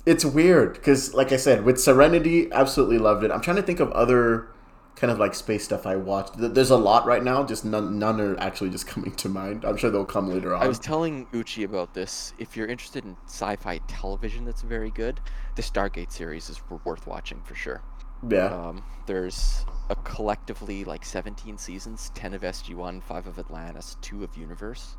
[0.09, 3.31] It's weird because, like I said, with Serenity, absolutely loved it.
[3.31, 4.49] I'm trying to think of other
[4.97, 6.33] kind of like space stuff I watched.
[6.37, 9.67] There's a lot right now, just none none are actually just coming to mind.
[9.67, 10.63] I'm sure they'll come later on.
[10.63, 12.33] I was telling Uchi about this.
[12.39, 15.21] If you're interested in sci-fi television that's very good,
[15.57, 17.83] the Stargate series is worth watching for sure.
[18.29, 24.25] yeah, Um, there's a collectively like 17 seasons, 10 of SG1, 5 of Atlantis, 2
[24.25, 24.97] of Universe.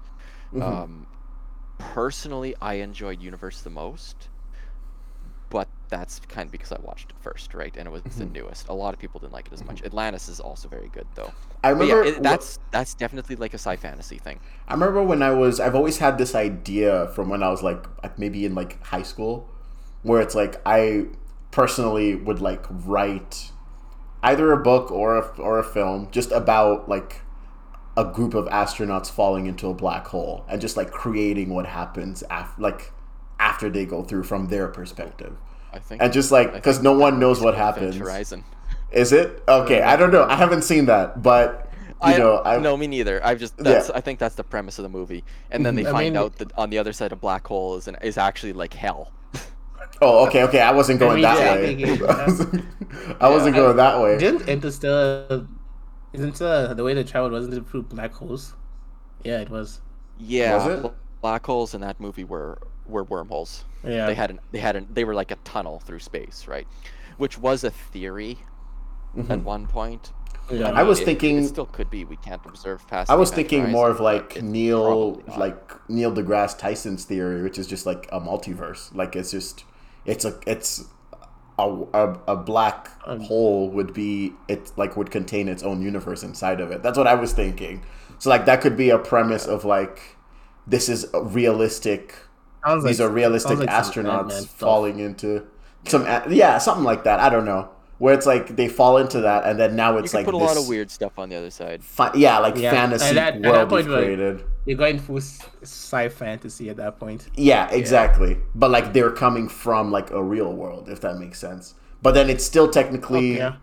[0.53, 0.61] Mm-hmm.
[0.61, 1.07] Um,
[1.79, 4.29] personally, I enjoyed Universe the most,
[5.49, 7.75] but that's kind of because I watched it first, right?
[7.77, 8.19] And it was Mm-hmm.
[8.19, 8.67] the newest.
[8.69, 9.81] A lot of people didn't like it as much.
[9.83, 11.33] Atlantis is also very good though.
[11.63, 14.39] I But yeah, remember it, that's that's definitely like a sci fantasy thing.
[14.67, 17.85] I remember when I was I've always had this idea from when I was like
[18.17, 19.49] maybe in like high school
[20.03, 21.07] where it's like I
[21.51, 23.51] personally would like write
[24.23, 27.21] either a book or a, or a film just about like
[27.97, 32.23] a group of astronauts falling into a black hole and just like creating what happens
[32.29, 32.93] after like
[33.39, 35.35] after they go through from their perspective
[35.73, 36.01] I think.
[36.01, 38.43] and just like because no one knows what happens Horizon.
[38.91, 41.65] is it okay i don't know i haven't seen that but
[42.01, 43.19] you I know i no, me neither.
[43.25, 45.91] I've just that's I think that's the premise of the movie, and then they I
[45.91, 48.53] find mean- out that on the other side of black hole is an, is actually
[48.53, 49.11] like hell.
[50.01, 50.61] Oh, okay, okay.
[50.61, 51.75] I wasn't going mean, that yeah, way.
[51.75, 52.65] thinking- I wasn't,
[53.19, 54.17] I wasn't going that way.
[54.17, 55.45] Didn't Interstellar?
[56.13, 58.53] Isn't uh, the way they traveled wasn't it through black holes?
[59.25, 59.81] Yeah, it was.
[60.17, 60.93] Yeah, Was it?
[61.21, 62.59] black holes in that movie were
[62.89, 63.65] were wormholes.
[63.83, 64.07] Yeah.
[64.07, 66.67] They had an they had an they were like a tunnel through space, right?
[67.17, 68.37] Which was a theory
[69.29, 70.11] at one point.
[70.51, 70.69] Yeah.
[70.71, 72.05] I was it- thinking- it still could be.
[72.05, 73.09] We can't observe past.
[73.11, 77.67] I was event thinking more of like Neil, like Neil deGrasse Tyson's theory, which is
[77.67, 78.93] just like a multiverse.
[78.95, 79.63] Like it's just,
[80.05, 80.85] it's a, it's
[81.59, 86.23] a, a, a black Um, hole would be it like would contain its own universe
[86.23, 86.81] inside of it.
[86.83, 87.83] That's what I was thinking.
[88.17, 90.17] So like that could be a premise of like
[90.65, 92.15] this is a realistic.
[92.65, 94.49] Sounds These like- are realistic like astronauts Ant-Man stuff.
[94.51, 95.43] falling into
[95.87, 97.19] some yeah something like that.
[97.19, 100.19] I don't know where it's like they fall into that and then now it's could
[100.19, 101.83] like put a this, lot of weird stuff on the other side.
[101.83, 104.43] Fi- yeah, like Yeah, fantasy and at- at that world point, we've like- created.
[104.65, 105.17] You're going full
[105.63, 107.27] sci fantasy at that point.
[107.35, 108.37] Yeah, exactly.
[108.53, 111.73] But like they're coming from like a real world, if that makes sense.
[112.01, 113.55] But then it's still technically Okay.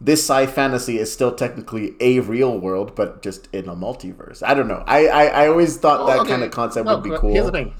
[0.00, 4.42] this sci fantasy is still technically a real world, but just in a multiverse.
[4.46, 4.84] I don't know.
[4.86, 6.30] I I, I always thought that Oh, okay.
[6.30, 7.32] kind of concept No, would be cool.
[7.32, 7.72] Here's the thing.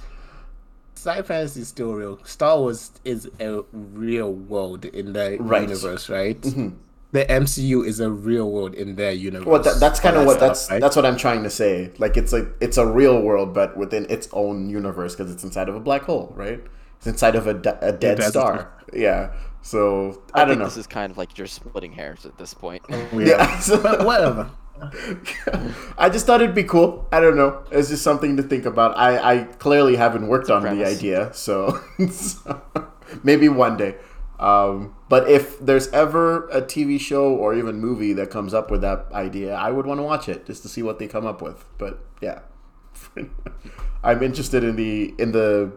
[1.00, 2.18] Sci fantasy is still real.
[2.24, 5.62] Star Wars is a real world in the Right.
[5.62, 6.38] universe, right?
[6.38, 6.76] Mm-hmm.
[7.12, 9.46] The MCU is a real world in their universe.
[9.46, 10.78] Well, that, that's kind of that what that's right?
[10.78, 11.90] that's what I'm trying to say.
[11.96, 15.70] Like it's like it's a real world, but within its own universe because it's inside
[15.70, 16.62] of a black hole, right?
[16.98, 18.70] It's inside of a, de- a dead star.
[18.92, 19.32] Yeah.
[19.62, 20.64] So I, I, don't think know.
[20.66, 22.82] this is kind of like you're splitting hairs at this point.
[23.14, 23.58] yeah.
[23.58, 24.50] so- but whatever.
[25.98, 27.06] I just thought it'd be cool.
[27.12, 27.62] I don't know.
[27.70, 28.96] It's just something to think about.
[28.96, 32.62] I, I clearly haven't worked on the idea, so, so
[33.22, 33.96] maybe one day.
[34.38, 38.80] Um, but if there's ever a TV show or even movie that comes up with
[38.80, 41.42] that idea, I would want to watch it just to see what they come up
[41.42, 41.66] with.
[41.76, 42.40] But yeah,
[44.02, 45.72] I'm interested in the in the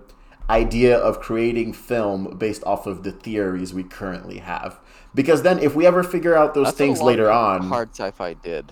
[0.49, 4.79] idea of creating film based off of the theories we currently have.
[5.13, 8.71] Because then, if we ever figure out those That's things later on, hard sci-fi did.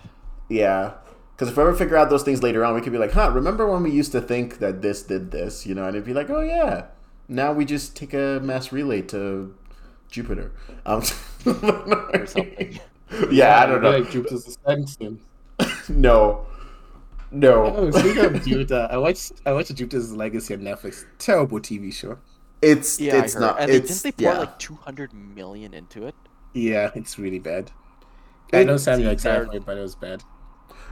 [0.52, 0.93] Yeah.
[1.36, 3.32] Because if we ever figure out those things later on, we could be like, huh,
[3.32, 5.86] remember when we used to think that this did this, you know?
[5.86, 6.88] And it'd be like, oh, yeah.
[7.28, 9.56] Now we just take a mass relay to
[10.10, 10.52] Jupiter.
[10.86, 11.04] Um,
[12.14, 12.80] Or something.
[13.32, 13.91] yeah, I don't know.
[13.99, 15.22] Like Jupiter's Ascension.
[15.89, 16.47] No.
[17.32, 17.76] No.
[17.76, 21.06] Oh, speaking of Jupiter, I watched I watched Jupiter's Legacy on Netflix.
[21.18, 22.20] Terrible TV show.
[22.62, 24.38] It's Yeah, it's not and it's didn't they pour yeah.
[24.38, 26.16] like 200 million into it?
[26.54, 27.72] Yeah, it's really bad.
[28.54, 30.24] I know It- Samuel See, excited for it, but it was bad.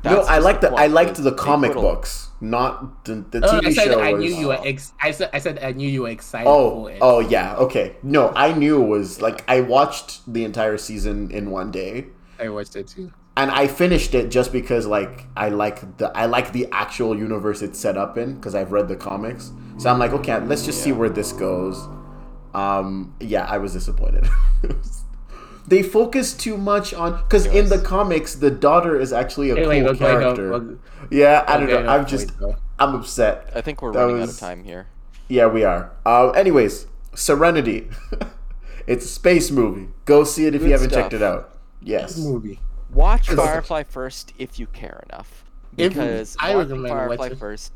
[0.03, 3.39] No, I just like the I liked is the comic put books, not the, the
[3.45, 3.99] Oh, TV I said show.
[3.99, 4.93] I was, knew you were ex.
[5.01, 6.99] I said I said I knew you were excited Oh, for it.
[7.01, 7.95] oh yeah, okay.
[8.03, 12.07] No, I knew it was like I watched the entire season in one day,
[12.39, 13.11] I watched it too.
[13.37, 17.61] and I finished it just because like I like the I like the actual universe
[17.61, 19.51] it's set up in because I've read the comics.
[19.77, 21.77] So I'm like, okay, let's just see where this goes.
[22.53, 24.27] Um, yeah, I was disappointed.
[25.69, 29.79] they focus too much on because in the comics the daughter is actually a Anyway,
[29.81, 30.51] cool we're going off- character.
[30.51, 30.77] we're-
[31.11, 31.73] yeah, I we're don't know.
[31.83, 32.55] going I'm just point.
[32.79, 33.49] I'm upset.
[33.55, 34.87] I think we're That running out of time here.
[35.27, 35.91] Yeah, we are.
[36.05, 37.89] Uh, anyways, Serenity.
[38.87, 39.89] it's a space movie.
[40.05, 41.03] Go see it if you haven't stuff.
[41.03, 41.55] checked it out.
[41.81, 42.17] Yes.
[42.17, 42.59] movie.
[42.91, 45.43] Watch Firefly first if you care enough,
[45.77, 47.73] If- because I recommend Firefly watching- first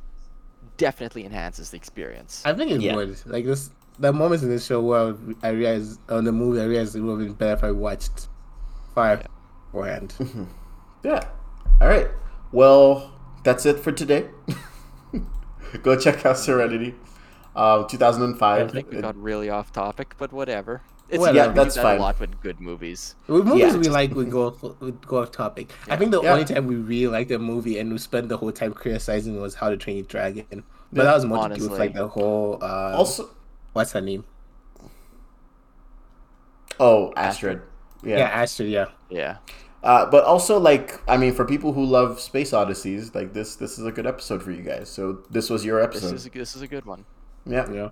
[0.77, 2.41] definitely enhances the experience.
[2.45, 2.95] I think it Yeah.
[2.95, 3.15] would.
[3.27, 3.69] Like this,
[3.99, 7.19] the moments in this show where I realized on the movie, I realized it would
[7.19, 8.27] have been better if I watched
[8.95, 9.23] Fire
[9.71, 10.13] beforehand.
[11.03, 11.19] Yeah.
[11.81, 12.07] All right.
[12.53, 13.11] Well,
[13.43, 14.29] that's it for today.
[15.83, 16.95] Go check out Serenity.
[17.55, 18.69] Um, 2005.
[18.69, 20.81] I think we got really off topic, but whatever.
[21.09, 21.97] It's Well, yeah, that's that fine.
[21.97, 23.15] A lot with good movies.
[23.27, 23.77] With movies Yeah.
[23.77, 25.71] we like, we go off, we go off topic.
[25.89, 26.31] I think the Yeah.
[26.31, 29.55] only time we really liked a movie and we spent the whole time criticizing was
[29.55, 30.45] How to Train Your Dragon.
[30.49, 30.63] But
[30.93, 31.03] Yeah.
[31.03, 32.59] that was more to do with like the whole.
[32.61, 33.29] Uh, Also,
[33.74, 34.24] what's her name?
[36.80, 37.61] oh, Astrid.
[38.03, 38.30] Yeah, Yeah.
[38.30, 38.69] Astrid.
[38.69, 38.86] Yeah.
[39.09, 39.38] Yeah.
[39.84, 43.78] Uh, but also, like, I mean, for people who love space odysseys, like this, this
[43.78, 44.89] is a good episode for you guys.
[44.89, 46.15] So this was your This episode.
[46.15, 47.05] is a, this is a good one.
[47.45, 47.69] yeah.
[47.71, 47.89] Yeah.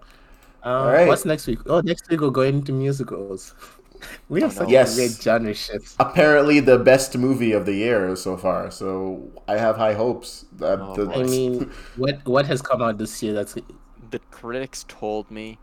[0.64, 1.08] Uh, right.
[1.08, 1.60] What's next week?
[1.66, 3.56] Oh, next week we're going into musicals.
[4.30, 4.72] we have Oh, such no.
[4.72, 4.94] Yes.
[4.94, 5.96] a great genre shift.
[6.00, 8.72] Apparently, the best movie of the year so far.
[8.72, 10.80] So I have high hopes that.
[10.80, 11.12] Oh, the.
[11.14, 13.56] I mean, what what has come out this year that's
[14.12, 15.58] The critics told me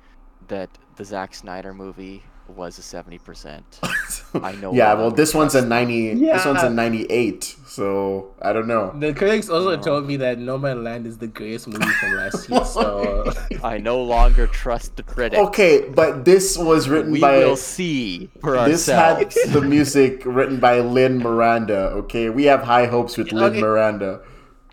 [0.48, 3.78] that the Zack Snyder movie was a seventy percent.
[4.42, 6.14] I know Yeah, well, this one's a trust- ninety.
[6.14, 7.56] This one's a ninety-eight.
[7.66, 8.90] So I don't know.
[8.98, 9.82] the critics also No.
[9.82, 12.64] told me that Nomadland is the greatest movie from last year.
[12.64, 13.30] So
[13.62, 15.40] I no longer trust the critics.
[15.48, 17.36] Okay, but this was written we by.
[17.38, 19.36] will see for This ourselves.
[19.44, 21.88] had the music written by Lin Miranda.
[22.00, 23.60] Okay, we have high hopes with Lin Okay.
[23.60, 24.20] Miranda.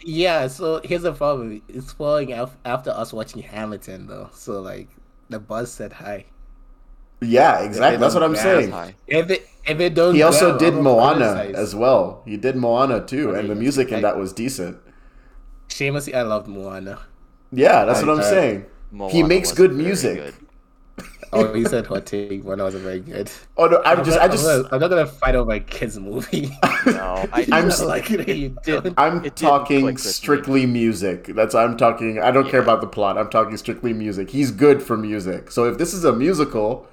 [0.01, 4.29] yeah, so here's the problem: it's falling after us watching Hamilton, though.
[4.33, 4.87] So like,
[5.29, 6.25] the buzz said hi.
[7.21, 7.97] Yeah, exactly.
[7.97, 8.71] That's what I'm saying.
[8.71, 8.95] Hi.
[9.07, 11.55] If it if it don't, He also grab, did Moana criticize.
[11.55, 12.21] as well.
[12.25, 14.77] He did Moana too, Okay, and the music in I- that was decent.
[15.69, 16.99] Shamelessly, I loved Moana.
[17.51, 18.65] Yeah, that's I- what I'm I- saying.
[19.09, 20.17] he makes good music.
[20.17, 20.33] good.
[21.35, 22.43] Oh, he said hot take.
[22.43, 23.29] Moana wasn't very good.
[23.57, 25.51] Oh no, I'm I'm just, not, I just, I'm, not, I'm not gonna fight over
[25.51, 26.49] a kids movie.
[26.85, 28.09] No, I, I'm I'm s- like.
[28.09, 28.93] You did- don't.
[28.97, 29.95] I'm It didn't talking me.
[29.97, 31.25] strictly music.
[31.27, 32.19] That's I'm talking.
[32.19, 33.17] I don't care about the plot.
[33.17, 34.29] I'm talking strictly music.
[34.29, 35.49] He's good for music.
[35.51, 36.87] So if this is a musical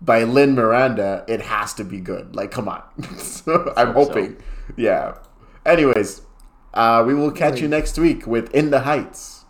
[0.00, 2.36] by Lin Miranda, it has to be good.
[2.36, 2.82] Like, come on.
[3.18, 4.14] so I'm hope so.
[4.14, 4.36] hoping.
[4.76, 5.16] Yeah.
[5.66, 6.22] Anyways,
[6.74, 9.44] uh, we will catch you next week with In the Heights,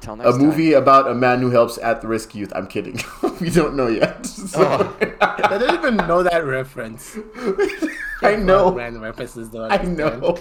[0.00, 0.40] Till next a time.
[0.42, 2.52] movie about a man who helps at-risk youth.
[2.54, 2.98] I'm kidding.
[3.40, 4.24] we don't know yet.
[4.26, 5.16] So- Oh.
[5.20, 7.16] I don't even know that reference.
[8.22, 8.72] I know.
[8.72, 9.64] Random references though.
[9.68, 10.38] I know.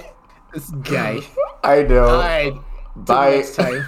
[0.54, 1.20] This guy.
[1.64, 2.06] I know.
[2.10, 2.54] Alright.
[2.54, 2.62] till
[2.96, 3.36] Bye.
[3.38, 3.86] Next time.